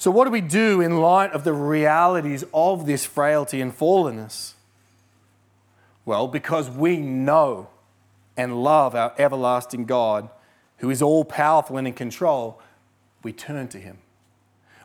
So, 0.00 0.10
what 0.10 0.24
do 0.24 0.30
we 0.30 0.40
do 0.40 0.80
in 0.80 0.96
light 0.96 1.32
of 1.32 1.44
the 1.44 1.52
realities 1.52 2.42
of 2.54 2.86
this 2.86 3.04
frailty 3.04 3.60
and 3.60 3.70
fallenness? 3.70 4.54
Well, 6.06 6.26
because 6.26 6.70
we 6.70 6.96
know 6.96 7.68
and 8.34 8.64
love 8.64 8.94
our 8.94 9.12
everlasting 9.18 9.84
God, 9.84 10.30
who 10.78 10.88
is 10.88 11.02
all 11.02 11.22
powerful 11.22 11.76
and 11.76 11.86
in 11.86 11.92
control, 11.92 12.62
we 13.22 13.34
turn 13.34 13.68
to 13.68 13.78
him. 13.78 13.98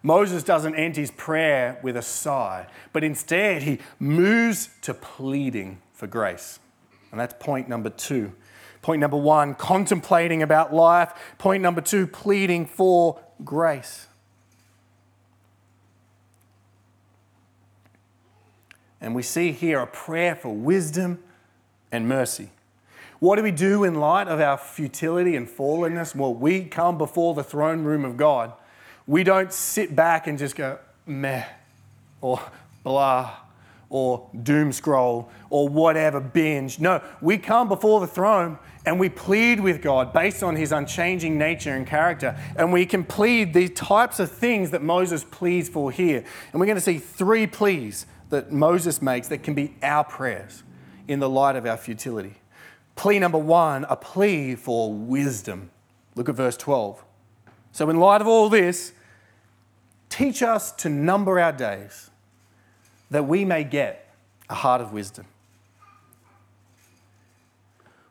Moses 0.04 0.43
doesn't 0.43 0.75
end 0.75 0.97
his 0.97 1.12
prayer 1.12 1.80
with 1.82 1.95
a 1.95 2.01
sigh, 2.01 2.67
but 2.91 3.01
instead 3.01 3.63
he 3.63 3.80
moves 3.97 4.67
to 4.82 4.93
pleading 4.93 5.82
for 5.93 6.08
grace. 6.08 6.60
And 7.12 7.21
that's 7.21 7.36
point 7.39 7.69
number 7.69 7.89
two. 7.89 8.34
Point 8.82 8.99
number 8.99 9.15
one, 9.15 9.56
contemplating 9.56 10.43
about 10.43 10.73
life. 10.73 11.13
Point 11.38 11.63
number 11.63 11.80
two, 11.80 12.06
pleading 12.06 12.65
for 12.65 13.21
grace. 13.45 14.08
And 19.06 19.13
we 19.13 19.22
see 19.22 19.52
here 19.52 19.82
a 19.82 19.86
prayer 19.86 20.36
for 20.36 20.50
wisdom 20.50 21.20
and 21.91 22.10
mercy. 22.10 22.50
What 23.20 23.36
do 23.36 23.44
we 23.44 23.52
do 23.52 23.84
in 23.84 23.94
light 23.94 24.28
of 24.28 24.41
our 24.41 24.58
futility 24.58 25.36
and 25.36 25.48
fallenness? 25.48 26.15
Well, 26.15 26.34
we 26.34 26.63
come 26.65 26.98
before 26.98 27.36
the 27.36 27.44
throne 27.44 27.84
room 27.84 28.04
of 28.04 28.18
God. 28.18 28.52
We 29.06 29.24
don't 29.24 29.54
sit 29.54 29.96
back 29.96 30.26
and 30.26 30.39
just 30.39 30.56
go, 30.56 30.80
meh, 31.06 31.46
or 32.20 32.41
blah, 32.84 33.32
or 33.91 34.28
doom 34.41 34.72
scroll, 34.72 35.30
or 35.52 35.70
whatever, 35.70 36.20
binge. 36.20 36.80
No, 36.80 37.00
we 37.22 37.38
come 37.38 37.68
before 37.68 38.00
the 38.00 38.08
throne 38.08 38.58
and 38.88 39.00
we 39.00 39.10
plead 39.10 39.60
with 39.60 39.84
God 39.84 40.13
based 40.13 40.41
on 40.41 40.56
his 40.56 40.72
unchanging 40.72 41.38
nature 41.38 41.76
and 41.76 41.86
character. 41.86 42.36
And 42.56 42.74
we 42.74 42.88
can 42.88 43.04
plead 43.04 43.54
these 43.54 43.70
types 43.70 44.20
of 44.20 44.32
things 44.32 44.72
that 44.72 44.82
Moses 44.82 45.24
pleads 45.24 45.70
for 45.70 45.91
here. 45.91 46.24
And 46.52 46.60
we're 46.60 46.65
going 46.65 46.76
to 46.76 46.82
see 46.82 46.98
three 46.98 47.46
pleas 47.46 48.08
that 48.36 48.52
Moses 48.52 49.02
makes 49.02 49.30
that 49.30 49.43
can 49.43 49.54
be 49.54 49.74
our 49.82 50.04
prayers 50.04 50.63
in 51.08 51.19
the 51.19 51.30
light 51.30 51.56
of 51.56 51.65
our 51.65 51.78
futility. 51.78 52.36
Plea 52.98 53.19
number 53.19 53.38
one, 53.38 53.86
a 53.86 53.95
plea 53.95 54.56
for 54.56 54.91
wisdom. 54.91 55.69
Look 56.15 56.28
at 56.28 56.36
verse 56.36 56.58
12. 56.58 57.04
So, 57.71 57.89
in 57.89 57.98
light 57.98 58.19
of 58.19 58.28
all 58.28 58.50
this, 58.50 58.91
teach 60.10 60.43
us 60.43 60.71
to 60.74 60.89
number 60.89 61.39
our 61.39 61.54
days 61.54 62.10
that 63.10 63.24
we 63.24 63.45
may 63.45 63.63
get 63.63 64.13
a 64.50 64.56
heart 64.56 64.82
of 64.82 64.91
wisdom. 64.91 65.26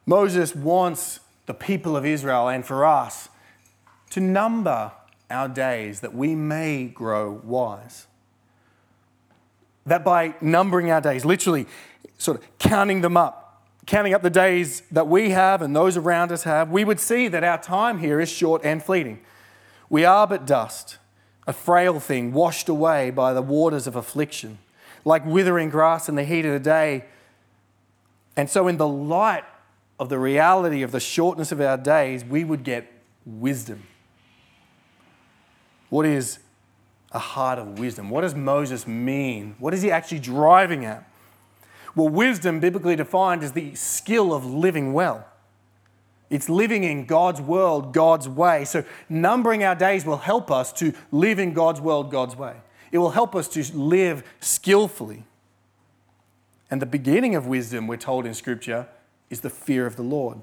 Moses 0.07 0.55
wants 0.55 1.21
the 1.47 1.55
people 1.55 1.97
of 1.97 2.07
Israel 2.07 2.49
and 2.49 2.65
for 2.65 2.87
us 2.87 3.29
to 4.11 4.21
number 4.21 4.93
our 5.31 5.49
days 5.49 6.01
that 6.01 6.15
we 6.15 6.35
may 6.35 6.87
grow 6.87 7.41
wise. 7.45 8.07
That 9.87 10.05
by 10.05 10.35
numbering 10.41 10.91
our 10.91 11.01
days, 11.01 11.25
literally 11.25 11.67
sort 12.19 12.39
of 12.39 12.59
counting 12.59 13.03
them 13.03 13.17
up, 13.17 13.67
counting 13.87 14.15
up 14.15 14.23
the 14.23 14.31
days 14.31 14.83
that 14.91 15.09
we 15.09 15.31
have 15.31 15.61
and 15.61 15.77
those 15.77 15.97
around 15.97 16.33
us 16.33 16.45
have, 16.45 16.71
we 16.71 16.85
would 16.85 17.01
see 17.01 17.29
that 17.29 17.45
our 17.45 17.61
time 17.61 17.99
here 17.99 18.21
is 18.21 18.31
short 18.31 18.63
and 18.65 18.83
fleeting. 18.83 19.21
We 19.91 20.05
are 20.05 20.27
but 20.27 20.47
dust, 20.47 20.99
a 21.47 21.53
frail 21.53 22.01
thing 22.01 22.33
washed 22.33 22.69
away 22.69 23.11
by 23.11 23.35
the 23.35 23.43
waters 23.43 23.87
of 23.87 23.97
affliction. 23.97 24.59
like 25.05 25.25
withering 25.27 25.69
grass 25.69 26.09
in 26.09 26.15
the 26.15 26.25
heat 26.25 26.45
of 26.47 26.53
the 26.53 26.59
day. 26.59 27.05
And 28.37 28.49
so, 28.49 28.69
in 28.69 28.79
the 28.79 28.89
light 28.89 29.45
of 29.99 30.09
the 30.09 30.19
reality 30.19 30.83
of 30.83 30.93
the 30.93 31.01
shortness 31.01 31.53
of 31.53 31.61
our 31.61 31.77
days, 31.77 32.25
we 32.25 32.43
would 32.43 32.65
get 32.65 32.91
wisdom. 33.25 33.85
What 35.91 36.07
is 36.07 36.39
a 37.15 37.19
heart 37.19 37.59
of 37.59 37.79
wisdom? 37.79 38.11
What 38.11 38.23
does 38.23 38.35
Moses 38.35 38.87
mean? 38.87 39.55
What 39.59 39.73
is 39.73 39.83
he 39.83 39.91
actually 39.91 40.19
driving 40.19 40.85
at? 40.85 41.09
Well, 41.95 42.09
wisdom, 42.09 42.61
biblically 42.61 42.97
defined, 42.97 43.43
is 43.43 43.53
the 43.53 43.75
skill 43.77 44.35
of 44.35 44.45
living 44.45 44.93
well. 44.93 45.27
It's 46.29 46.49
living 46.49 46.83
in 46.83 47.07
God's 47.07 47.41
world, 47.41 47.95
God's 47.95 48.29
way. 48.29 48.65
So, 48.65 48.85
numbering 49.09 49.63
our 49.63 49.77
days 49.77 50.05
will 50.05 50.17
help 50.17 50.51
us 50.51 50.73
to 50.75 50.93
live 51.13 51.39
in 51.39 51.53
God's 51.53 51.81
world, 51.81 52.11
God's 52.11 52.35
way. 52.35 52.57
It 52.91 52.99
will 52.99 53.11
help 53.11 53.37
us 53.37 53.47
to 53.49 53.77
live 53.77 54.25
skillfully. 54.41 55.25
And 56.71 56.83
the 56.83 56.87
beginning 56.87 57.37
of 57.37 57.47
wisdom, 57.47 57.87
we're 57.87 57.97
told 57.97 58.27
in 58.27 58.35
Scripture, 58.35 58.89
is 59.31 59.43
the 59.43 59.51
fear 59.51 59.87
of 59.87 59.95
the 59.95 60.03
Lord. 60.03 60.41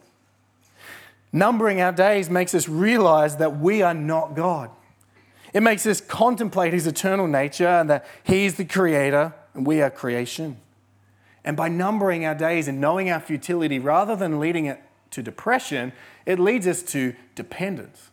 Numbering 1.33 1.81
our 1.81 1.91
days 1.91 2.29
makes 2.29 2.53
us 2.53 2.69
realize 2.69 3.37
that 3.37 3.57
we 3.57 3.81
are 3.81 3.93
not 3.93 4.35
God. 4.35 4.69
It 5.53 5.61
makes 5.61 5.85
us 5.85 6.01
contemplate 6.01 6.73
His 6.73 6.87
eternal 6.87 7.27
nature 7.27 7.67
and 7.67 7.89
that 7.89 8.05
He 8.23 8.45
is 8.45 8.55
the 8.55 8.65
Creator 8.65 9.33
and 9.53 9.65
we 9.65 9.81
are 9.81 9.89
creation. 9.89 10.57
And 11.43 11.57
by 11.57 11.67
numbering 11.67 12.25
our 12.25 12.35
days 12.35 12.67
and 12.67 12.79
knowing 12.79 13.09
our 13.09 13.19
futility, 13.19 13.79
rather 13.79 14.15
than 14.15 14.39
leading 14.39 14.65
it 14.65 14.81
to 15.11 15.23
depression, 15.23 15.91
it 16.25 16.39
leads 16.39 16.67
us 16.67 16.83
to 16.83 17.15
dependence. 17.35 18.11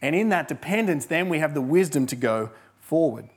And 0.00 0.14
in 0.14 0.28
that 0.30 0.48
dependence, 0.48 1.06
then 1.06 1.28
we 1.28 1.38
have 1.38 1.54
the 1.54 1.62
wisdom 1.62 2.06
to 2.08 2.16
go 2.16 2.50
forward. 2.80 3.28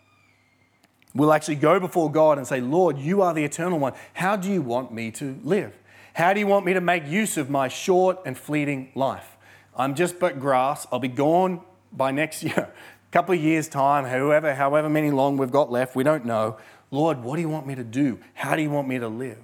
We'll 1.13 1.31
actually 1.31 1.55
go 1.55 1.79
before 1.79 2.11
God 2.11 2.37
and 2.37 2.45
say, 2.45 2.59
Lord, 2.59 2.97
you 2.97 3.21
are 3.21 3.33
the 3.33 3.45
eternal 3.45 3.79
one. 3.79 3.93
How 4.13 4.35
do 4.35 4.51
you 4.51 4.61
want 4.61 4.91
me 4.91 5.11
to 5.11 5.39
live? 5.43 5.77
How 6.13 6.33
do 6.33 6.39
you 6.39 6.47
want 6.47 6.65
me 6.65 6.73
to 6.73 6.81
make 6.81 7.07
use 7.07 7.37
of 7.37 7.49
my 7.49 7.69
short 7.69 8.19
and 8.25 8.37
fleeting 8.37 8.91
life? 8.95 9.37
I'm 9.77 9.95
just 9.95 10.19
but 10.19 10.39
grass. 10.39 10.85
I'll 10.91 10.99
be 10.99 11.07
gone 11.07 11.61
by 11.91 12.11
next 12.11 12.43
year, 12.43 12.69
couple 13.15 13.33
of 13.33 13.41
years' 13.41 13.69
time, 13.69 14.03
however, 14.03 14.53
however 14.53 14.89
many 14.89 15.09
long 15.09 15.37
we've 15.37 15.49
got 15.49 15.71
left, 15.71 15.95
we 15.95 16.03
don't 16.03 16.25
know. 16.25 16.57
Lord, 16.91 17.23
what 17.23 17.37
do 17.37 17.41
you 17.41 17.47
want 17.47 17.65
me 17.65 17.73
to 17.73 17.83
do? 17.83 18.19
How 18.33 18.57
do 18.57 18.61
you 18.61 18.69
want 18.69 18.89
me 18.89 18.99
to 18.99 19.07
live? 19.07 19.37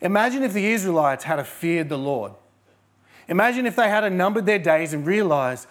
Imagine 0.00 0.44
if 0.44 0.52
the 0.52 0.64
Israelites 0.64 1.24
had 1.24 1.44
feared 1.44 1.88
the 1.88 1.98
Lord. 1.98 2.34
Imagine 3.26 3.66
if 3.66 3.74
they 3.74 3.88
had 3.88 4.10
numbered 4.12 4.46
their 4.46 4.60
days 4.60 4.92
and 4.92 5.04
realized 5.04 5.66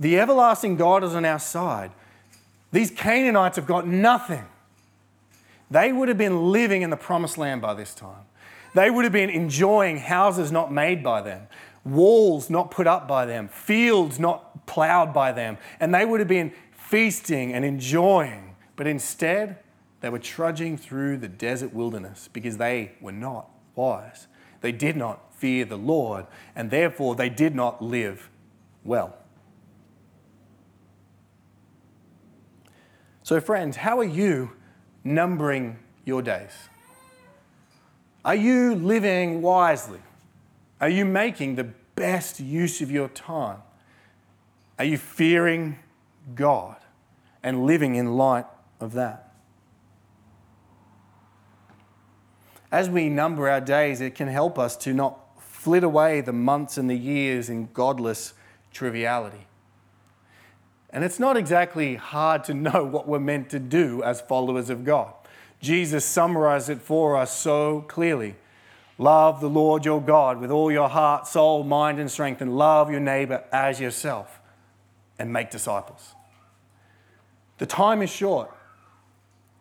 the 0.00 0.18
everlasting 0.18 0.74
God 0.74 1.04
is 1.04 1.14
on 1.14 1.24
our 1.24 1.38
side. 1.38 1.92
These 2.72 2.90
Canaanites 2.90 3.54
have 3.54 3.66
got 3.66 3.86
nothing. 3.86 4.44
They 5.70 5.92
would 5.92 6.08
have 6.08 6.18
been 6.18 6.50
living 6.50 6.82
in 6.82 6.90
the 6.90 6.96
promised 6.96 7.38
land 7.38 7.62
by 7.62 7.74
this 7.74 7.94
time. 7.94 8.24
They 8.74 8.90
would 8.90 9.04
have 9.04 9.12
been 9.12 9.30
enjoying 9.30 9.98
houses 9.98 10.50
not 10.50 10.72
made 10.72 11.04
by 11.04 11.22
them, 11.22 11.46
walls 11.84 12.50
not 12.50 12.72
put 12.72 12.88
up 12.88 13.06
by 13.06 13.26
them, 13.26 13.46
fields 13.46 14.18
not 14.18 14.47
plowed 14.68 15.12
by 15.12 15.32
them, 15.32 15.58
and 15.80 15.92
they 15.92 16.04
would 16.04 16.20
have 16.20 16.28
been 16.28 16.52
feasting 16.70 17.52
and 17.52 17.64
enjoying. 17.64 18.54
But 18.76 18.86
instead, 18.86 19.58
they 20.00 20.10
were 20.10 20.20
trudging 20.20 20.76
through 20.78 21.16
the 21.16 21.26
desert 21.26 21.74
wilderness 21.74 22.28
because 22.32 22.58
they 22.58 22.92
were 23.00 23.10
not 23.10 23.50
wise. 23.74 24.28
They 24.60 24.70
did 24.70 24.96
not 24.96 25.34
fear 25.34 25.64
the 25.64 25.78
Lord, 25.78 26.26
and 26.54 26.70
therefore 26.70 27.16
they 27.16 27.28
did 27.28 27.56
not 27.56 27.82
live 27.82 28.30
well. 28.84 29.16
So, 33.22 33.40
friends, 33.40 33.76
how 33.76 33.98
are 33.98 34.04
you 34.04 34.52
numbering 35.04 35.78
your 36.04 36.22
days? 36.22 36.52
Are 38.24 38.34
you 38.34 38.74
living 38.74 39.42
wisely? 39.42 40.00
Are 40.80 40.88
you 40.88 41.04
making 41.04 41.56
the 41.56 41.64
best 41.94 42.40
use 42.40 42.80
of 42.80 42.90
your 42.90 43.08
time? 43.08 43.58
Are 44.78 44.84
you 44.84 44.98
fearing 44.98 45.78
God 46.34 46.76
and 47.42 47.66
living 47.66 47.96
in 47.96 48.16
light 48.16 48.46
of 48.80 48.92
that? 48.92 49.28
as 52.70 52.90
we 52.90 53.08
number 53.08 53.48
our 53.48 53.60
days, 53.60 54.00
it 54.00 54.14
can 54.14 54.28
help 54.28 54.58
us 54.58 54.76
to 54.76 54.92
not 54.92 55.18
flit 55.40 55.84
away 55.84 56.20
the 56.20 56.32
months 56.32 56.76
and 56.76 56.88
the 56.88 56.96
years 56.96 57.48
in 57.48 57.68
godless 57.72 58.34
triviality. 58.72 59.46
And 60.90 61.04
it's 61.04 61.18
not 61.18 61.36
exactly 61.36 61.96
hard 61.96 62.44
to 62.44 62.54
know 62.54 62.84
what 62.84 63.08
we're 63.08 63.18
meant 63.18 63.50
to 63.50 63.58
do 63.58 64.02
as 64.02 64.20
followers 64.20 64.70
of 64.70 64.84
God. 64.84 65.12
Jesus 65.60 66.04
summarized 66.04 66.70
it 66.70 66.80
for 66.80 67.16
us 67.16 67.36
so 67.36 67.82
clearly. 67.88 68.36
Love 68.96 69.40
the 69.40 69.50
Lord 69.50 69.84
your 69.84 70.00
God 70.00 70.40
with 70.40 70.50
all 70.50 70.70
your 70.70 70.88
heart, 70.88 71.26
soul, 71.26 71.64
mind, 71.64 71.98
and 71.98 72.10
strength, 72.10 72.40
and 72.40 72.56
love 72.56 72.90
your 72.90 73.00
neighbor 73.00 73.44
as 73.52 73.80
yourself, 73.80 74.37
and 75.18 75.32
make 75.32 75.50
disciples. 75.50 76.14
The 77.58 77.66
time 77.66 78.02
is 78.02 78.10
short. 78.10 78.50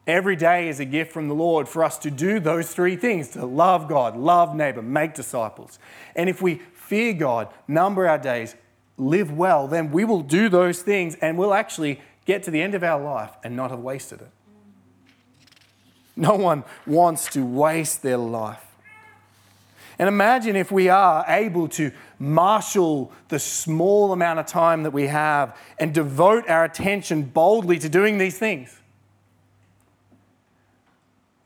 Every 0.05 0.37
day 0.37 0.69
is 0.69 0.79
a 0.79 0.85
gift 0.85 1.11
from 1.11 1.27
the 1.27 1.33
Lord 1.35 1.67
for 1.67 1.83
us 1.83 1.97
to 1.99 2.11
do 2.11 2.39
those 2.39 2.73
three 2.73 2.95
things 2.95 3.29
to 3.29 3.45
love 3.45 3.89
God, 3.89 4.15
love 4.15 4.55
neighbor, 4.55 4.81
make 4.81 5.13
disciples. 5.13 5.79
And 6.15 6.29
if 6.29 6.41
we 6.41 6.61
fear 6.73 7.11
God, 7.13 7.49
number 7.67 8.07
our 8.07 8.17
days, 8.17 8.55
live 8.97 9.31
well, 9.31 9.67
then 9.67 9.91
we 9.91 10.05
will 10.05 10.21
do 10.21 10.47
those 10.47 10.81
things 10.81 11.15
and 11.15 11.37
we'll 11.37 11.53
actually 11.53 11.99
get 12.25 12.43
to 12.43 12.51
the 12.51 12.61
end 12.61 12.73
of 12.73 12.83
our 12.83 13.01
life 13.01 13.31
and 13.43 13.55
not 13.55 13.71
have 13.71 13.79
wasted 13.79 14.21
it. 14.21 14.31
No 16.15 16.35
one 16.35 16.63
wants 16.85 17.27
to 17.31 17.45
waste 17.45 18.01
their 18.01 18.17
life. 18.17 18.66
And 19.99 20.07
imagine 20.07 20.55
if 20.55 20.71
we 20.71 20.89
are 20.89 21.25
able 21.27 21.67
to 21.69 21.91
marshal 22.19 23.11
the 23.29 23.39
small 23.39 24.13
amount 24.13 24.39
of 24.39 24.45
time 24.45 24.83
that 24.83 24.91
we 24.91 25.07
have 25.07 25.57
and 25.79 25.93
devote 25.93 26.47
our 26.47 26.63
attention 26.63 27.23
boldly 27.23 27.79
to 27.79 27.89
doing 27.89 28.17
these 28.17 28.37
things. 28.37 28.79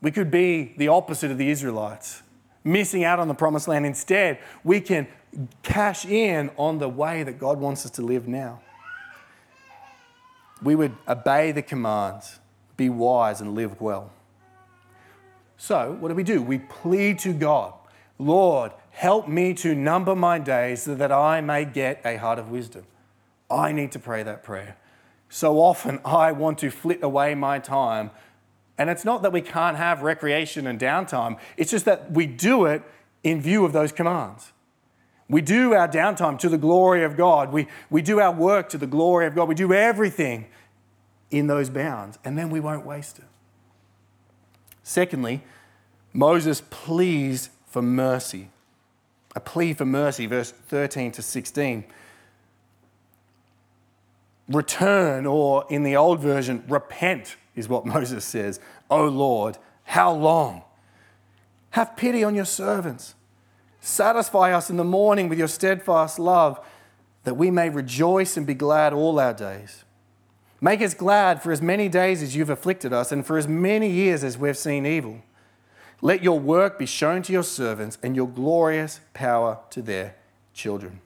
We 0.02 0.10
could 0.10 0.30
be 0.30 0.74
the 0.76 0.88
opposite 0.88 1.30
of 1.30 1.38
the 1.38 1.48
Israelites, 1.48 2.22
missing 2.64 3.04
out 3.04 3.18
on 3.20 3.28
the 3.28 3.34
promised 3.34 3.68
land. 3.68 3.86
Instead, 3.86 4.38
we 4.64 4.80
can 4.80 5.06
cash 5.62 6.04
in 6.04 6.50
on 6.56 6.78
the 6.78 6.88
way 6.88 7.22
that 7.22 7.38
God 7.38 7.58
wants 7.58 7.86
us 7.86 7.92
to 7.92 8.02
live 8.02 8.28
now. 8.28 8.60
We 10.62 10.74
would 10.74 10.94
obey 11.08 11.52
the 11.52 11.62
commands, 11.62 12.38
be 12.76 12.88
wise, 12.88 13.40
and 13.40 13.54
live 13.54 13.80
well. 13.80 14.10
So, 15.56 15.96
what 16.00 16.08
do 16.08 16.14
we 16.14 16.24
do? 16.24 16.42
We 16.42 16.58
plead 16.58 17.20
to 17.20 17.32
God, 17.32 17.72
Lord, 18.22 18.72
help 18.90 19.28
me 19.28 19.54
to 19.54 19.74
number 19.74 20.14
my 20.14 20.38
days 20.38 20.82
so 20.82 20.94
that 20.94 21.12
I 21.12 21.40
may 21.40 21.64
get 21.64 22.00
a 22.04 22.16
heart 22.16 22.38
of 22.38 22.50
wisdom. 22.50 22.84
I 23.50 23.72
need 23.72 23.92
to 23.92 23.98
pray 23.98 24.22
that 24.22 24.42
prayer. 24.42 24.76
So 25.28 25.58
often 25.58 26.00
I 26.04 26.32
want 26.32 26.58
to 26.58 26.70
flit 26.70 27.02
away 27.02 27.34
my 27.34 27.58
time 27.58 28.10
and 28.78 28.90
it's 28.90 29.04
not 29.04 29.22
that 29.22 29.32
we 29.32 29.40
can't 29.40 29.76
have 29.76 30.02
recreation 30.02 30.66
and 30.66 30.78
downtime, 30.78 31.38
it's 31.56 31.70
just 31.70 31.84
that 31.84 32.10
we 32.12 32.26
do 32.26 32.64
it 32.64 32.82
in 33.22 33.40
view 33.40 33.64
of 33.64 33.72
those 33.72 33.92
commands. 33.92 34.52
We 35.28 35.40
do 35.40 35.72
our 35.74 35.88
downtime 35.88 36.38
to 36.40 36.48
the 36.48 36.58
glory 36.58 37.04
of 37.04 37.16
God. 37.16 37.52
We, 37.52 37.68
we 37.90 38.02
do 38.02 38.20
our 38.20 38.32
work 38.32 38.68
to 38.70 38.78
the 38.78 38.86
glory 38.86 39.26
of 39.26 39.34
God. 39.34 39.48
We 39.48 39.54
do 39.54 39.72
everything 39.72 40.46
in 41.30 41.46
those 41.46 41.70
bounds, 41.70 42.18
and 42.24 42.36
then 42.36 42.50
we 42.50 42.60
won't 42.60 42.84
waste 42.84 43.18
it. 43.18 43.24
Secondly, 44.82 45.42
Moses 46.12 46.60
pleads 46.68 47.50
for 47.72 47.82
mercy. 47.82 48.50
A 49.34 49.40
plea 49.40 49.72
for 49.72 49.86
mercy, 49.86 50.26
verse 50.26 50.52
13 50.52 51.10
to 51.12 51.22
16. 51.22 51.84
Return, 54.48 55.24
or 55.24 55.64
in 55.70 55.82
the 55.82 55.96
old 55.96 56.20
version, 56.20 56.64
repent 56.68 57.36
is 57.56 57.68
what 57.68 57.86
Moses 57.94 58.24
says. 58.24 58.60
O 58.90 59.06
Lord, 59.06 59.56
how 59.84 60.12
long? 60.12 60.62
Have 61.70 61.96
pity 61.96 62.22
on 62.22 62.34
your 62.34 62.44
servants. 62.44 63.14
Satisfy 63.80 64.52
us 64.52 64.68
in 64.68 64.76
the 64.76 64.84
morning 64.84 65.30
with 65.30 65.38
your 65.38 65.48
steadfast 65.48 66.18
love, 66.18 66.60
that 67.24 67.34
we 67.34 67.50
may 67.50 67.70
rejoice 67.70 68.36
and 68.36 68.46
be 68.46 68.54
glad 68.54 68.92
all 68.92 69.18
our 69.18 69.32
days. 69.32 69.84
Make 70.60 70.82
us 70.82 70.92
glad 70.92 71.42
for 71.42 71.50
as 71.50 71.62
many 71.62 71.88
days 71.88 72.22
as 72.22 72.36
you've 72.36 72.50
afflicted 72.50 72.92
us, 72.92 73.10
and 73.10 73.24
for 73.24 73.38
as 73.38 73.48
many 73.48 73.90
years 73.90 74.22
as 74.22 74.36
we've 74.36 74.58
seen 74.58 74.84
evil. 74.84 75.22
Let 76.02 76.22
your 76.22 76.38
work 76.38 76.78
be 76.78 76.86
shown 76.86 77.22
to 77.22 77.32
your 77.32 77.44
servants, 77.44 77.96
and 78.02 78.14
your 78.14 78.28
glorious 78.28 79.00
power 79.14 79.60
to 79.70 79.80
their 79.80 80.16
children. 80.52 81.00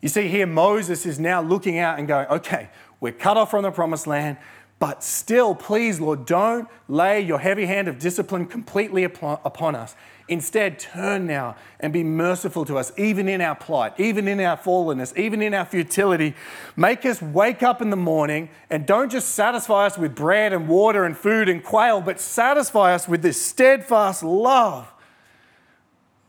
You 0.00 0.08
see, 0.08 0.26
here 0.26 0.46
Moses 0.46 1.06
is 1.06 1.20
now 1.20 1.40
looking 1.40 1.78
out 1.78 1.98
and 2.00 2.08
going, 2.08 2.26
okay, 2.26 2.68
we're 3.00 3.12
cut 3.12 3.36
off 3.36 3.52
from 3.52 3.62
the 3.62 3.70
promised 3.70 4.06
land 4.08 4.36
But 4.82 5.04
still, 5.04 5.54
please, 5.54 6.00
Lord, 6.00 6.26
don't 6.26 6.68
lay 6.88 7.20
your 7.20 7.38
heavy 7.38 7.66
hand 7.66 7.86
of 7.86 8.00
discipline 8.00 8.46
completely 8.46 9.04
upon 9.04 9.76
us. 9.76 9.94
Instead, 10.28 10.78
turn 10.78 11.26
now 11.26 11.56
and 11.80 11.92
be 11.92 12.04
merciful 12.04 12.64
to 12.64 12.78
us, 12.78 12.92
even 12.96 13.28
in 13.28 13.40
our 13.40 13.54
plight, 13.54 13.92
even 13.98 14.28
in 14.28 14.40
our 14.40 14.56
fallenness, 14.56 15.16
even 15.16 15.42
in 15.42 15.52
our 15.52 15.64
futility. 15.64 16.34
Make 16.76 17.04
us 17.04 17.20
wake 17.20 17.62
up 17.62 17.82
in 17.82 17.90
the 17.90 17.96
morning 17.96 18.48
and 18.70 18.86
don't 18.86 19.10
just 19.10 19.30
satisfy 19.30 19.86
us 19.86 19.98
with 19.98 20.14
bread 20.14 20.52
and 20.52 20.68
water 20.68 21.04
and 21.04 21.16
food 21.16 21.48
and 21.48 21.62
quail, 21.62 22.00
but 22.00 22.20
satisfy 22.20 22.94
us 22.94 23.08
with 23.08 23.22
this 23.22 23.44
steadfast 23.44 24.22
love, 24.22 24.92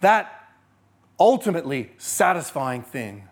that 0.01 0.49
ultimately 1.19 1.91
satisfying 1.97 2.81
thing. 2.81 3.27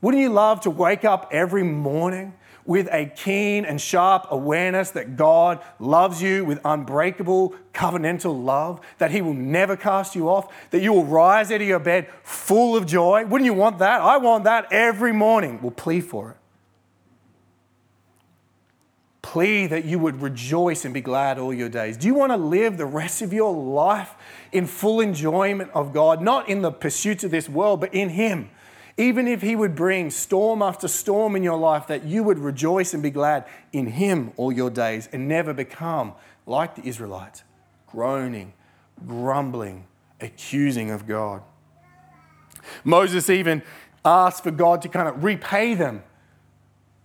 Wouldn't 0.00 0.22
you 0.22 0.28
love 0.28 0.60
to 0.62 0.70
wake 0.70 1.04
up 1.04 1.28
every 1.32 1.62
morning? 1.62 2.34
With 2.66 2.88
a 2.90 3.06
keen 3.06 3.64
and 3.64 3.80
sharp 3.80 4.26
awareness 4.30 4.90
that 4.92 5.16
God 5.16 5.62
loves 5.78 6.22
you 6.22 6.44
with 6.44 6.60
unbreakable 6.64 7.54
covenantal 7.72 8.42
love, 8.42 8.80
that 8.98 9.10
He 9.10 9.20
will 9.20 9.34
never 9.34 9.76
cast 9.76 10.14
you 10.14 10.28
off, 10.28 10.52
that 10.70 10.80
you 10.80 10.92
will 10.92 11.04
rise 11.04 11.50
out 11.52 11.60
of 11.60 11.66
your 11.66 11.78
bed 11.78 12.08
full 12.22 12.76
of 12.76 12.86
joy. 12.86 13.24
Wouldn't 13.26 13.44
you 13.44 13.54
want 13.54 13.78
that? 13.78 14.00
I 14.00 14.16
want 14.16 14.44
that 14.44 14.72
every 14.72 15.12
morning. 15.12 15.60
We'll 15.60 15.72
plead 15.72 16.02
for 16.02 16.30
it. 16.30 16.36
Plea 19.20 19.66
that 19.66 19.84
you 19.84 19.98
would 19.98 20.22
rejoice 20.22 20.84
and 20.84 20.94
be 20.94 21.00
glad 21.00 21.38
all 21.38 21.52
your 21.52 21.68
days. 21.68 21.96
Do 21.96 22.06
you 22.06 22.14
want 22.14 22.30
to 22.32 22.36
live 22.36 22.76
the 22.76 22.86
rest 22.86 23.20
of 23.20 23.32
your 23.32 23.52
life 23.52 24.14
in 24.52 24.66
full 24.66 25.00
enjoyment 25.00 25.70
of 25.74 25.92
God, 25.92 26.22
not 26.22 26.48
in 26.48 26.62
the 26.62 26.70
pursuits 26.70 27.24
of 27.24 27.30
this 27.30 27.48
world, 27.48 27.80
but 27.80 27.92
in 27.92 28.10
Him? 28.10 28.50
Even 28.96 29.26
if 29.26 29.42
He 29.42 29.56
would 29.56 29.74
bring 29.74 30.10
storm 30.10 30.62
after 30.62 30.86
storm 30.86 31.34
in 31.34 31.42
your 31.42 31.58
life, 31.58 31.86
that 31.88 32.04
you 32.04 32.22
would 32.22 32.38
rejoice 32.38 32.94
and 32.94 33.02
be 33.02 33.10
glad 33.10 33.44
in 33.72 33.86
Him 33.86 34.32
all 34.36 34.52
your 34.52 34.70
days 34.70 35.08
and 35.12 35.26
never 35.26 35.52
become 35.52 36.14
like 36.46 36.76
the 36.76 36.86
Israelites, 36.86 37.42
groaning, 37.86 38.52
grumbling, 39.06 39.86
accusing 40.20 40.90
of 40.90 41.06
God. 41.06 41.42
Moses 42.84 43.28
even 43.28 43.62
asked 44.04 44.42
for 44.42 44.50
God 44.50 44.82
to 44.82 44.88
kind 44.88 45.08
of 45.08 45.24
repay 45.24 45.74
them. 45.74 46.02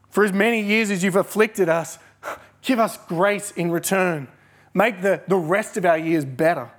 For 0.10 0.24
as 0.24 0.34
many 0.34 0.62
years 0.62 0.92
as 0.92 1.04
you've 1.04 1.16
afflicted 1.16 1.70
us, 1.70 1.98
give 2.62 2.80
us 2.80 2.98
grace 3.08 3.52
in 3.52 3.72
return. 3.72 4.28
Make 4.74 5.02
the, 5.02 5.22
the 5.28 5.38
rest 5.38 5.78
of 5.78 5.86
our 5.86 5.98
years 5.98 6.26
better. 6.26 6.70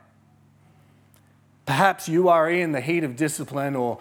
Perhaps 1.67 2.09
you 2.09 2.29
are 2.29 2.51
in 2.51 2.73
the 2.73 2.81
heat 2.81 3.05
of 3.05 3.17
discipline 3.17 3.77
or 3.77 3.99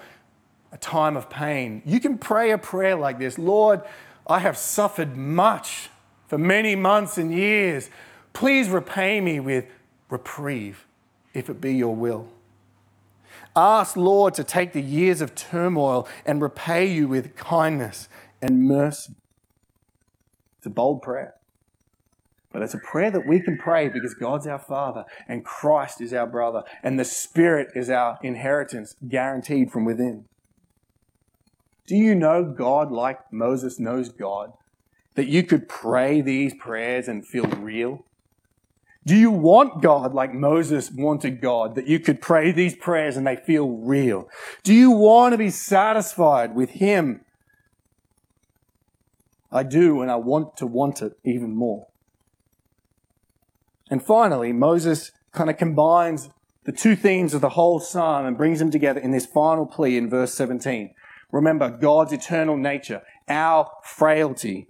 a 0.72 0.78
time 0.78 1.18
of 1.18 1.30
pain, 1.30 1.82
you 1.86 2.00
can 2.00 2.18
pray 2.18 2.52
a 2.52 2.58
prayer 2.58 2.96
like 2.96 3.20
this 3.20 3.38
Lord, 3.38 3.82
I 4.28 4.40
have 4.40 4.58
suffered 4.58 5.18
much 5.18 5.90
for 6.28 6.38
many 6.38 6.76
months 6.76 7.18
and 7.18 7.34
years. 7.34 7.90
Please 8.34 8.70
repay 8.70 9.20
me 9.20 9.40
with 9.40 9.66
reprieve, 10.10 10.86
if 11.34 11.50
it 11.50 11.60
be 11.60 11.74
your 11.74 11.96
will. 11.96 12.28
Ask, 13.56 13.98
Lord, 13.98 14.36
to 14.36 14.44
take 14.44 14.74
the 14.74 14.82
years 14.82 15.22
of 15.22 15.36
turmoil 15.36 16.08
and 16.26 16.42
repay 16.42 16.86
you 16.86 17.08
with 17.08 17.36
kindness 17.36 18.08
and 18.42 18.64
mercy. 18.64 19.16
It's 20.58 20.68
a 20.68 20.70
bold 20.70 21.02
prayer. 21.02 21.36
But 22.52 22.64
it's 22.64 22.74
a 22.74 22.80
prayer 22.80 23.12
that 23.12 23.28
we 23.28 23.40
can 23.40 23.58
pray 23.58 23.90
because 23.90 24.14
God's 24.14 24.48
our 24.48 24.60
Father 24.60 25.06
and 25.28 25.46
Christ 25.46 26.02
is 26.02 26.14
our 26.14 26.26
brother 26.26 26.64
and 26.84 27.00
the 27.00 27.06
Spirit 27.06 27.70
is 27.76 27.90
our 27.90 28.18
inheritance 28.24 28.96
guaranteed 29.08 29.72
from 29.72 29.86
within. 29.86 30.26
Do 31.90 31.96
you 31.96 32.14
know 32.14 32.44
God 32.44 32.92
like 32.92 33.34
Moses 33.34 33.80
knows 33.80 34.10
God? 34.10 34.54
That 35.16 35.28
you 35.28 35.42
could 35.42 35.68
pray 35.68 36.22
these 36.22 36.54
prayers 36.54 37.08
and 37.08 37.26
feel 37.26 37.46
real? 37.46 38.06
Do 39.08 39.16
you 39.16 39.32
want 39.32 39.82
God 39.82 40.14
like 40.14 40.32
Moses 40.32 40.92
wanted 40.92 41.42
God, 41.42 41.74
that 41.74 41.88
you 41.88 42.00
could 42.00 42.22
pray 42.22 42.52
these 42.52 42.76
prayers 42.76 43.18
and 43.18 43.26
they 43.26 43.38
feel 43.38 43.68
real? 43.68 44.30
Do 44.62 44.72
you 44.72 44.92
want 44.92 45.34
to 45.34 45.38
be 45.40 45.50
satisfied 45.50 46.54
with 46.54 46.70
Him? 46.70 47.22
I 49.52 49.64
do, 49.64 50.04
and 50.04 50.12
I 50.12 50.18
want 50.18 50.58
to 50.58 50.68
want 50.68 51.02
it 51.02 51.14
even 51.26 51.56
more. 51.56 51.88
And 53.90 54.06
finally, 54.06 54.54
Moses 54.54 55.12
kind 55.32 55.50
of 55.50 55.58
combines 55.58 56.30
the 56.66 56.72
two 56.72 56.96
themes 56.96 57.34
of 57.34 57.42
the 57.42 57.50
whole 57.50 57.80
psalm 57.80 58.28
and 58.28 58.38
brings 58.38 58.60
them 58.60 58.70
together 58.70 59.00
in 59.00 59.10
this 59.10 59.26
final 59.26 59.66
plea 59.66 59.98
in 59.98 60.08
verse 60.08 60.36
17. 60.36 60.94
Remember 61.32 61.70
God's 61.70 62.14
eternal 62.14 62.58
nature, 62.58 63.02
our 63.28 63.70
frailty, 63.84 64.68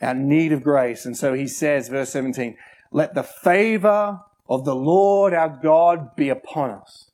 our 0.00 0.14
need 0.14 0.52
of 0.52 0.62
grace. 0.62 1.06
And 1.06 1.16
so 1.16 1.34
he 1.34 1.46
says, 1.46 1.88
verse 1.88 2.10
17, 2.10 2.56
let 2.90 3.14
the 3.14 3.22
favor 3.22 4.20
of 4.48 4.64
the 4.64 4.74
Lord 4.74 5.32
our 5.32 5.48
God 5.48 6.16
be 6.16 6.28
upon 6.28 6.70
us. 6.70 7.10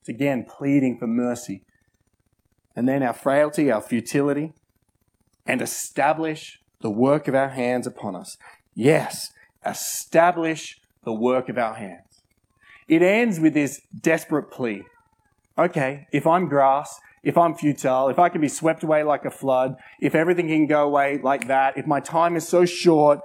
It's 0.00 0.08
again 0.08 0.46
pleading 0.48 0.98
for 0.98 1.06
mercy. 1.06 1.62
And 2.74 2.88
then 2.88 3.02
our 3.02 3.12
frailty, 3.12 3.70
our 3.70 3.82
futility, 3.82 4.54
and 5.44 5.60
establish 5.60 6.60
the 6.80 6.90
work 6.90 7.28
of 7.28 7.34
our 7.34 7.50
hands 7.50 7.86
upon 7.86 8.16
us. 8.16 8.38
Yes, 8.74 9.30
establish 9.66 10.80
the 11.04 11.12
work 11.12 11.48
of 11.48 11.58
our 11.58 11.74
hands. 11.74 12.22
It 12.88 13.02
ends 13.02 13.38
with 13.38 13.54
this 13.54 13.82
desperate 14.00 14.50
plea. 14.50 14.84
Okay, 15.58 16.06
if 16.12 16.26
I'm 16.26 16.48
grass, 16.48 16.98
if 17.22 17.36
I'm 17.36 17.54
futile, 17.54 18.08
if 18.08 18.18
I 18.18 18.28
can 18.28 18.40
be 18.40 18.48
swept 18.48 18.82
away 18.82 19.02
like 19.02 19.24
a 19.24 19.30
flood, 19.30 19.76
if 20.00 20.14
everything 20.14 20.48
can 20.48 20.66
go 20.66 20.84
away 20.84 21.18
like 21.22 21.48
that, 21.48 21.76
if 21.76 21.86
my 21.86 22.00
time 22.00 22.36
is 22.36 22.48
so 22.48 22.64
short, 22.64 23.20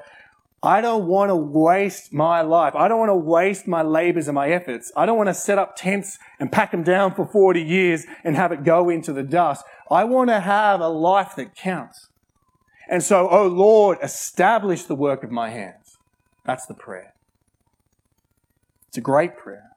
I 0.62 0.82
don't 0.82 1.06
want 1.06 1.30
to 1.30 1.36
waste 1.36 2.12
my 2.12 2.41
life. 2.41 2.76
I 2.76 2.88
don't 2.88 3.00
want 3.00 3.10
to 3.10 3.16
waste 3.16 3.68
my 3.68 3.84
labors 3.84 4.28
and 4.28 4.36
my 4.36 4.50
efforts. 4.50 4.91
I 4.96 5.06
don't 5.06 5.16
want 5.16 5.30
to 5.30 5.34
set 5.34 5.60
up 5.60 5.76
tents 5.76 6.18
and 6.39 6.52
pack 6.52 6.72
them 6.72 6.84
down 6.84 7.14
for 7.14 7.26
40 7.26 7.62
years 7.62 8.06
and 8.24 8.36
have 8.36 8.52
it 8.52 8.64
go 8.64 8.89
into 8.89 9.14
the 9.14 9.24
dust. 9.24 9.64
I 9.91 10.04
want 10.06 10.30
to 10.30 10.39
have 10.39 10.82
a 10.82 10.88
life 10.88 11.36
that 11.38 11.56
counts. 11.56 12.10
And 12.89 13.04
so, 13.04 13.30
oh 13.30 13.48
Lord, 13.48 14.00
establish 14.02 14.84
the 14.84 14.96
work 14.96 15.24
of 15.24 15.32
my 15.32 15.50
hands. 15.50 15.98
That's 16.46 16.66
the 16.66 16.74
prayer. 16.74 17.14
It's 18.88 18.98
a 18.98 19.02
great 19.02 19.38
prayer. 19.38 19.70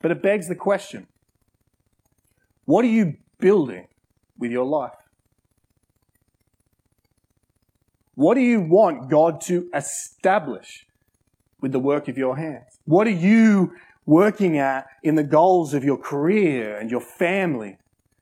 But 0.00 0.10
it 0.10 0.22
begs 0.22 0.48
the 0.48 0.54
question 0.54 1.08
what 2.66 2.84
are 2.84 2.88
you 2.88 3.16
building 3.38 3.88
with 4.38 4.50
your 4.50 4.64
life? 4.64 4.92
What 8.14 8.34
do 8.34 8.40
you 8.40 8.60
want 8.60 9.10
God 9.10 9.40
to 9.42 9.68
establish 9.74 10.86
with 11.60 11.72
the 11.72 11.78
work 11.78 12.08
of 12.08 12.18
your 12.18 12.36
hands? 12.36 12.78
What 12.84 13.06
are 13.06 13.10
you 13.10 13.72
working 14.04 14.58
at 14.58 14.86
in 15.02 15.16
the 15.16 15.22
goals 15.22 15.74
of 15.74 15.84
your 15.84 15.98
career 15.98 16.76
and 16.76 16.90
your 16.90 17.00
family, 17.00 17.76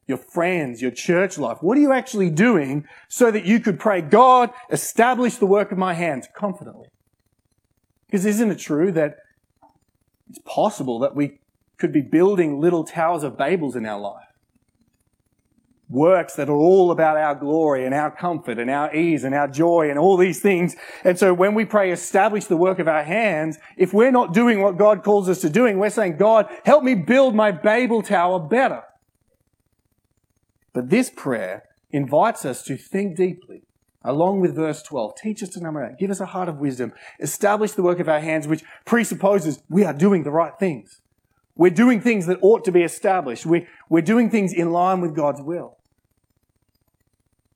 your 0.06 0.18
friends, 0.18 0.82
your 0.82 0.90
church 0.90 1.38
life? 1.38 1.58
What 1.60 1.78
are 1.78 1.80
you 1.80 1.92
actually 1.92 2.30
doing 2.30 2.86
so 3.08 3.30
that 3.30 3.44
you 3.44 3.60
could 3.60 3.78
pray, 3.78 4.00
God, 4.00 4.50
establish 4.70 5.36
the 5.36 5.46
work 5.46 5.72
of 5.72 5.78
my 5.78 5.94
hands 5.94 6.26
confidently? 6.34 6.88
Because 8.06 8.26
isn't 8.26 8.50
it 8.50 8.58
true 8.58 8.92
that 8.92 9.18
it's 10.28 10.40
possible 10.44 10.98
that 11.00 11.14
we 11.14 11.38
could 11.78 11.92
be 11.92 12.00
building 12.00 12.60
little 12.60 12.84
towers 12.84 13.22
of 13.22 13.34
Babels 13.34 13.76
in 13.76 13.86
our 13.86 14.00
life? 14.00 14.23
Works 15.94 16.34
that 16.34 16.48
are 16.48 16.56
all 16.56 16.90
about 16.90 17.16
our 17.16 17.34
glory 17.34 17.84
and 17.84 17.94
our 17.94 18.10
comfort 18.10 18.58
and 18.58 18.68
our 18.68 18.94
ease 18.94 19.24
and 19.24 19.34
our 19.34 19.48
joy 19.48 19.88
and 19.88 19.98
all 19.98 20.16
these 20.16 20.40
things. 20.40 20.74
And 21.04 21.18
so 21.18 21.32
when 21.32 21.54
we 21.54 21.64
pray, 21.64 21.90
establish 21.92 22.46
the 22.46 22.56
work 22.56 22.78
of 22.78 22.88
our 22.88 23.04
hands, 23.04 23.58
if 23.76 23.94
we're 23.94 24.10
not 24.10 24.34
doing 24.34 24.60
what 24.60 24.76
God 24.76 25.02
calls 25.04 25.28
us 25.28 25.40
to 25.42 25.48
doing, 25.48 25.78
we're 25.78 25.90
saying, 25.90 26.16
God, 26.16 26.48
help 26.64 26.82
me 26.82 26.94
build 26.94 27.34
my 27.34 27.52
Babel 27.52 28.02
tower 28.02 28.40
better. 28.40 28.82
But 30.72 30.90
this 30.90 31.08
prayer 31.08 31.62
invites 31.90 32.44
us 32.44 32.64
to 32.64 32.76
think 32.76 33.16
deeply. 33.16 33.62
Along 34.06 34.40
with 34.40 34.54
verse 34.54 34.82
12, 34.82 35.14
teach 35.16 35.42
us 35.42 35.48
to 35.50 35.60
number 35.60 35.82
eight. 35.82 35.96
Give 35.98 36.10
us 36.10 36.20
a 36.20 36.26
heart 36.26 36.50
of 36.50 36.58
wisdom. 36.58 36.92
Establish 37.20 37.72
the 37.72 37.82
work 37.82 38.00
of 38.00 38.08
our 38.08 38.20
hands, 38.20 38.46
which 38.46 38.62
presupposes 38.84 39.62
we 39.70 39.82
are 39.82 39.94
doing 39.94 40.24
the 40.24 40.30
right 40.30 40.52
things. 40.58 41.00
We're 41.56 41.70
doing 41.70 42.00
things 42.00 42.26
that 42.26 42.38
ought 42.42 42.64
to 42.64 42.72
be 42.72 42.82
established. 42.82 43.46
We're, 43.46 43.66
we're 43.88 44.02
doing 44.02 44.28
things 44.28 44.52
in 44.52 44.72
line 44.72 45.00
with 45.00 45.16
God's 45.16 45.40
will. 45.40 45.78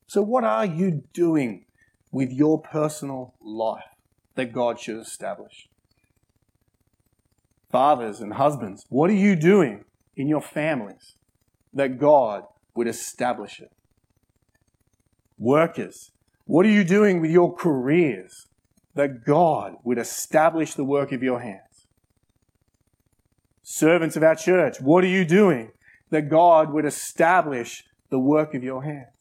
So, 0.09 0.23
what 0.23 0.43
are 0.43 0.65
you 0.65 1.03
doing 1.13 1.67
with 2.11 2.33
your 2.33 2.59
personal 2.59 3.35
life 3.43 3.85
that 4.37 4.55
God 4.55 4.81
should 4.81 4.99
establish? 4.99 5.69
Fathers 7.71 8.21
and 8.21 8.33
husbands, 8.33 8.87
what 8.89 9.11
are 9.11 9.15
you 9.27 9.37
doing 9.37 9.85
in 10.17 10.27
your 10.27 10.41
families 10.41 11.17
that 11.75 11.99
God 11.99 12.45
would 12.75 12.89
establish 12.89 13.61
it? 13.61 13.71
Workers, 15.37 16.11
what 16.47 16.65
are 16.65 16.71
you 16.71 16.85
doing 16.85 17.21
with 17.21 17.31
your 17.31 17.55
careers 17.55 18.47
that 18.95 19.27
God 19.27 19.77
would 19.85 19.99
establish 19.99 20.73
the 20.73 20.85
work 20.85 21.13
of 21.13 21.23
your 21.23 21.41
hands? 21.41 21.87
Servants 23.63 24.17
of 24.17 24.23
our 24.23 24.37
church, 24.37 24.81
what 24.81 25.05
are 25.05 25.09
you 25.09 25.27
doing 25.27 25.73
that 26.09 26.31
God 26.31 26.73
would 26.73 26.87
establish 26.87 27.85
the 28.09 28.19
work 28.19 28.55
of 28.55 28.65
your 28.65 28.83
hands? 28.83 29.18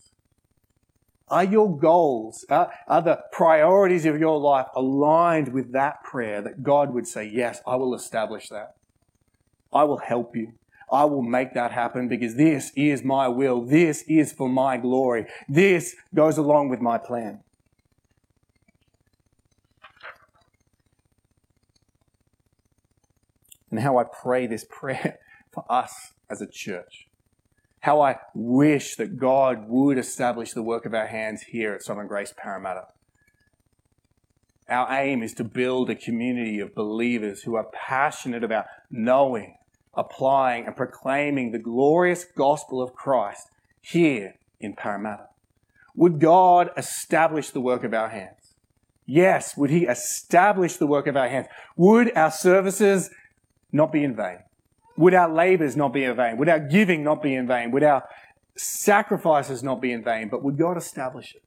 Are 1.29 1.43
your 1.43 1.77
goals, 1.77 2.45
are, 2.49 2.71
are 2.87 3.01
the 3.01 3.19
priorities 3.33 4.05
of 4.05 4.17
your 4.17 4.39
life 4.39 4.67
aligned 4.75 5.53
with 5.53 5.73
that 5.73 6.03
prayer 6.03 6.41
that 6.41 6.63
God 6.63 6.93
would 6.93 7.05
say, 7.05 7.29
Yes, 7.31 7.61
I 7.67 7.75
will 7.75 7.93
establish 7.93 8.47
that? 8.49 8.75
I 9.73 9.83
will 9.83 9.97
help 9.97 10.35
you. 10.35 10.53
I 10.89 11.03
will 11.03 11.21
make 11.21 11.53
that 11.53 11.71
happen 11.71 12.07
because 12.07 12.35
this 12.35 12.71
is 12.75 13.03
my 13.03 13.27
will. 13.27 13.61
This 13.61 14.03
is 14.07 14.31
for 14.31 14.47
my 14.47 14.77
glory. 14.77 15.25
This 15.49 15.95
goes 16.15 16.37
along 16.37 16.69
with 16.69 16.79
my 16.79 16.97
plan. 16.97 17.41
And 23.69 23.81
how 23.81 23.97
I 23.97 24.05
pray 24.05 24.47
this 24.47 24.65
prayer 24.69 25.19
for 25.51 25.69
us 25.69 26.13
as 26.29 26.41
a 26.41 26.47
church. 26.47 27.06
How 27.87 28.01
I 28.01 28.17
wish 28.33 28.97
that 28.97 29.17
God 29.17 29.69
would 29.69 29.97
establish 29.97 30.51
the 30.51 30.61
work 30.61 30.85
of 30.85 30.93
our 30.93 31.07
hands 31.07 31.43
here 31.43 31.73
at 31.73 31.83
Sovereign 31.83 32.09
Grace 32.09 32.33
Parramatta. 32.35 32.87
Our 34.67 34.91
aim 34.91 35.23
is 35.23 35.33
to 35.35 35.45
build 35.45 35.89
a 35.89 35.95
community 35.95 36.59
of 36.59 36.75
believers 36.75 37.43
who 37.43 37.55
are 37.55 37.69
passionate 37.71 38.43
about 38.43 38.65
knowing 38.91 39.55
applying 39.93 40.65
and 40.65 40.75
proclaiming 40.75 41.53
the 41.53 41.59
glorious 41.59 42.25
gospel 42.25 42.81
of 42.81 42.93
Christ 42.93 43.47
here 43.79 44.35
in 44.59 44.73
Parramatta? 44.73 45.29
Would 45.95 46.19
God 46.19 46.71
establish 46.75 47.51
the 47.51 47.61
work 47.61 47.85
of 47.85 47.93
our 47.93 48.09
hands? 48.09 48.51
Yes. 49.05 49.55
Would 49.55 49.69
He 49.69 49.85
establish 49.85 50.75
the 50.75 50.87
work 50.87 51.07
of 51.07 51.15
our 51.15 51.29
hands? 51.29 51.47
Would 51.77 52.11
our 52.17 52.31
services 52.31 53.09
not 53.71 53.93
be 53.93 54.03
in 54.03 54.13
vain? 54.13 54.39
Would 54.97 55.13
our 55.13 55.31
labors 55.31 55.75
not 55.75 55.93
be 55.93 56.03
in 56.03 56.15
vain? 56.15 56.37
Would 56.37 56.49
our 56.49 56.59
giving 56.59 57.03
not 57.03 57.21
be 57.21 57.35
in 57.35 57.47
vain? 57.47 57.71
Would 57.71 57.83
our 57.83 58.03
sacrifices 58.57 59.61
not 59.61 59.81
be 59.81 59.91
in 59.91 60.03
vain? 60.03 60.29
But 60.29 60.43
would 60.43 60.57
God 60.57 60.77
establish 60.77 61.35
it? 61.35 61.43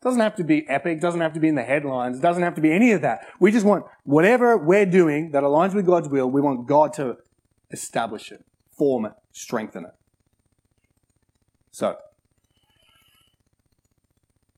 It 0.00 0.04
doesn't 0.04 0.20
have 0.20 0.36
to 0.36 0.44
be 0.44 0.68
epic, 0.68 1.00
doesn't 1.00 1.20
have 1.20 1.32
to 1.34 1.40
be 1.40 1.48
in 1.48 1.54
the 1.54 1.62
headlines, 1.62 2.18
it 2.18 2.22
doesn't 2.22 2.42
have 2.42 2.54
to 2.54 2.60
be 2.60 2.72
any 2.72 2.92
of 2.92 3.02
that. 3.02 3.26
We 3.40 3.50
just 3.50 3.66
want 3.66 3.84
whatever 4.04 4.56
we're 4.56 4.86
doing 4.86 5.32
that 5.32 5.42
aligns 5.42 5.74
with 5.74 5.86
God's 5.86 6.08
will, 6.08 6.30
we 6.30 6.40
want 6.40 6.66
God 6.68 6.92
to 6.94 7.16
establish 7.70 8.30
it, 8.30 8.44
form 8.76 9.06
it, 9.06 9.12
strengthen 9.32 9.84
it. 9.84 9.92
So, 11.72 11.96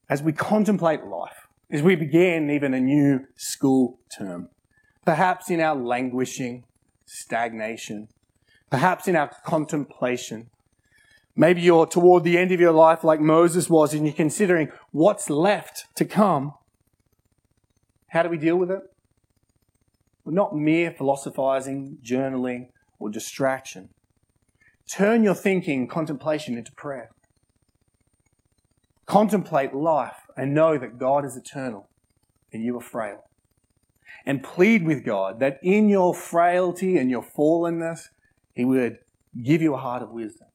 as 0.08 0.22
we 0.22 0.32
contemplate 0.32 1.04
life, 1.04 1.46
as 1.70 1.82
we 1.82 1.94
begin 1.94 2.50
even 2.50 2.74
a 2.74 2.80
new 2.80 3.26
school 3.36 3.98
term, 4.18 4.48
perhaps 5.04 5.50
in 5.50 5.60
our 5.60 5.74
languishing, 5.76 6.64
stagnation, 7.06 8.08
perhaps 8.70 9.08
in 9.08 9.16
our 9.16 9.30
contemplation, 9.44 10.48
maybe 11.36 11.60
you're 11.60 11.86
toward 11.86 12.24
the 12.24 12.38
end 12.38 12.52
of 12.52 12.60
your 12.60 12.72
life 12.72 13.04
like 13.04 13.20
Moses 13.20 13.68
was 13.68 13.92
and 13.92 14.06
you're 14.06 14.14
considering 14.14 14.70
what's 14.92 15.28
left 15.28 15.86
to 15.96 16.04
come. 16.04 16.54
How 18.08 18.22
do 18.22 18.28
we 18.28 18.38
deal 18.38 18.56
with 18.56 18.70
it? 18.70 18.82
Well, 20.24 20.34
not 20.34 20.56
mere 20.56 20.90
philosophizing, 20.90 21.98
journaling, 22.04 22.68
or 22.98 23.10
distraction. 23.10 23.90
Turn 24.90 25.22
your 25.22 25.34
thinking, 25.34 25.86
contemplation 25.88 26.58
into 26.58 26.72
prayer. 26.72 27.10
Contemplate 29.06 29.74
life 29.74 30.26
and 30.36 30.54
know 30.54 30.78
that 30.78 30.98
God 30.98 31.24
is 31.24 31.36
eternal 31.36 31.88
and 32.52 32.62
you 32.62 32.76
are 32.76 32.82
frail. 32.82 33.24
And 34.26 34.42
plead 34.42 34.84
with 34.84 35.04
God 35.04 35.40
that 35.40 35.58
in 35.62 35.88
your 35.88 36.14
frailty 36.14 36.96
and 36.98 37.10
your 37.10 37.22
fallenness, 37.22 38.08
He 38.60 38.66
would 38.66 38.98
give 39.42 39.62
you 39.62 39.72
a 39.72 39.78
heart 39.78 40.02
of 40.02 40.10
wisdom. 40.10 40.48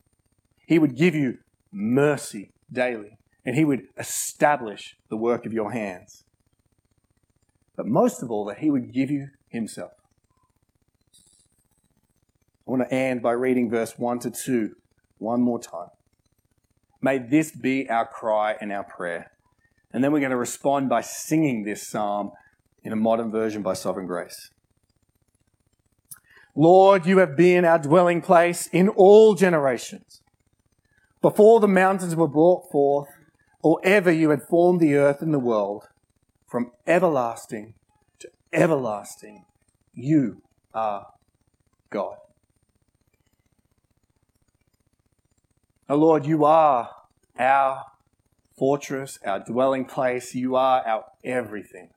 He 0.67 0.77
would 0.77 0.95
give 0.95 1.15
you 1.15 1.39
mercy 1.71 2.51
daily 2.71 3.17
and 3.43 3.55
He 3.55 3.65
would 3.65 3.87
establish 3.97 4.95
the 5.09 5.17
work 5.17 5.47
of 5.47 5.53
your 5.53 5.71
hands. 5.71 6.23
But 7.75 7.87
most 7.87 8.21
of 8.21 8.29
all, 8.29 8.45
that 8.45 8.59
He 8.59 8.69
would 8.69 8.93
give 8.93 9.09
you 9.09 9.29
Himself. 9.47 9.93
I 12.67 12.71
want 12.71 12.83
to 12.83 12.93
end 12.93 13.23
by 13.23 13.31
reading 13.31 13.71
verse 13.71 13.97
1 13.97 14.19
to 14.19 14.29
2 14.29 14.75
one 15.17 15.41
more 15.41 15.59
time. 15.59 15.89
May 17.01 17.17
this 17.17 17.49
be 17.49 17.89
our 17.89 18.05
cry 18.05 18.55
and 18.61 18.71
our 18.71 18.83
prayer. 18.83 19.31
And 19.91 20.03
then 20.03 20.11
we're 20.11 20.19
going 20.19 20.29
to 20.29 20.37
respond 20.37 20.89
by 20.89 21.01
singing 21.01 21.63
this 21.63 21.87
psalm 21.87 22.33
in 22.83 22.91
a 22.91 22.95
modern 22.95 23.31
version 23.31 23.63
by 23.63 23.73
Sovereign 23.73 24.05
Grace. 24.05 24.51
Lord, 26.55 27.05
you 27.05 27.17
have 27.17 27.35
been 27.35 27.65
our 27.65 27.79
dwelling 27.79 28.21
place 28.21 28.67
in 28.67 28.87
all 28.89 29.35
generations. 29.35 30.21
Before 31.21 31.59
the 31.59 31.67
mountains 31.67 32.15
were 32.15 32.27
brought 32.27 32.71
forth, 32.71 33.09
or 33.61 33.79
ever 33.83 34.11
you 34.11 34.29
had 34.29 34.43
formed 34.43 34.79
the 34.79 34.95
earth 34.95 35.21
and 35.21 35.33
the 35.33 35.39
world, 35.39 35.83
from 36.47 36.71
everlasting 36.87 37.73
to 38.19 38.29
everlasting, 38.53 39.43
you 39.93 40.41
are 40.73 41.07
God. 41.89 42.17
Oh 45.89 45.95
Lord, 45.95 46.25
you 46.25 46.45
are 46.45 46.89
our 47.37 47.83
fortress, 48.57 49.19
our 49.25 49.39
dwelling 49.39 49.85
place. 49.85 50.33
You 50.33 50.55
are 50.55 50.81
our 50.87 51.05
everything. 51.23 51.89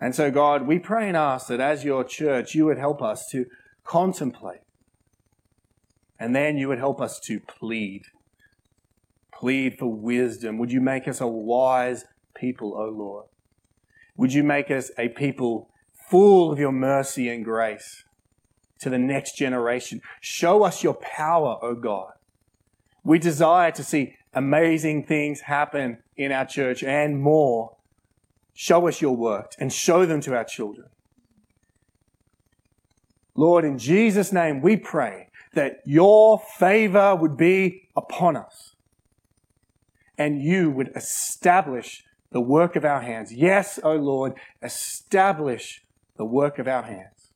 And 0.00 0.14
so, 0.14 0.30
God, 0.30 0.66
we 0.66 0.78
pray 0.78 1.08
and 1.08 1.16
ask 1.16 1.48
that 1.48 1.60
as 1.60 1.84
your 1.84 2.04
church, 2.04 2.54
you 2.54 2.66
would 2.66 2.78
help 2.78 3.02
us 3.02 3.28
to 3.30 3.46
contemplate. 3.86 4.60
And 6.18 6.34
then 6.34 6.56
you 6.56 6.68
would 6.68 6.78
help 6.78 7.00
us 7.00 7.20
to 7.20 7.40
plead. 7.40 8.02
Plead 9.32 9.78
for 9.78 9.92
wisdom. 9.92 10.58
Would 10.58 10.72
you 10.72 10.80
make 10.80 11.06
us 11.06 11.20
a 11.20 11.26
wise 11.26 12.04
people, 12.34 12.74
O 12.76 12.88
Lord? 12.88 13.26
Would 14.16 14.32
you 14.32 14.42
make 14.42 14.70
us 14.70 14.90
a 14.98 15.08
people 15.08 15.70
full 16.10 16.52
of 16.52 16.58
your 16.58 16.72
mercy 16.72 17.28
and 17.28 17.44
grace 17.44 18.04
to 18.80 18.88
the 18.88 18.98
next 18.98 19.36
generation? 19.36 20.00
Show 20.20 20.62
us 20.62 20.82
your 20.82 20.94
power, 20.94 21.58
O 21.62 21.74
God. 21.74 22.12
We 23.04 23.18
desire 23.18 23.70
to 23.72 23.84
see 23.84 24.14
amazing 24.32 25.04
things 25.04 25.42
happen 25.42 25.98
in 26.16 26.32
our 26.32 26.46
church 26.46 26.82
and 26.82 27.20
more. 27.20 27.76
Show 28.54 28.88
us 28.88 29.02
your 29.02 29.14
work 29.14 29.52
and 29.58 29.70
show 29.70 30.06
them 30.06 30.22
to 30.22 30.34
our 30.34 30.44
children. 30.44 30.88
Lord, 33.36 33.64
in 33.64 33.78
Jesus' 33.78 34.32
name, 34.32 34.60
we 34.60 34.76
pray 34.76 35.28
that 35.52 35.80
your 35.84 36.40
favor 36.58 37.14
would 37.14 37.36
be 37.36 37.88
upon 37.96 38.36
us 38.36 38.74
and 40.18 40.42
you 40.42 40.70
would 40.70 40.90
establish 40.96 42.04
the 42.30 42.40
work 42.40 42.76
of 42.76 42.84
our 42.84 43.00
hands. 43.00 43.32
Yes, 43.32 43.78
O 43.82 43.92
oh 43.92 43.96
Lord, 43.96 44.34
establish 44.62 45.84
the 46.16 46.24
work 46.24 46.58
of 46.58 46.66
our 46.66 46.82
hands. 46.82 47.30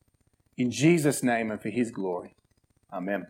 In 0.56 0.70
Jesus' 0.70 1.22
name 1.22 1.50
and 1.50 1.60
for 1.60 1.70
his 1.70 1.90
glory. 1.90 2.34
Amen. 2.92 3.26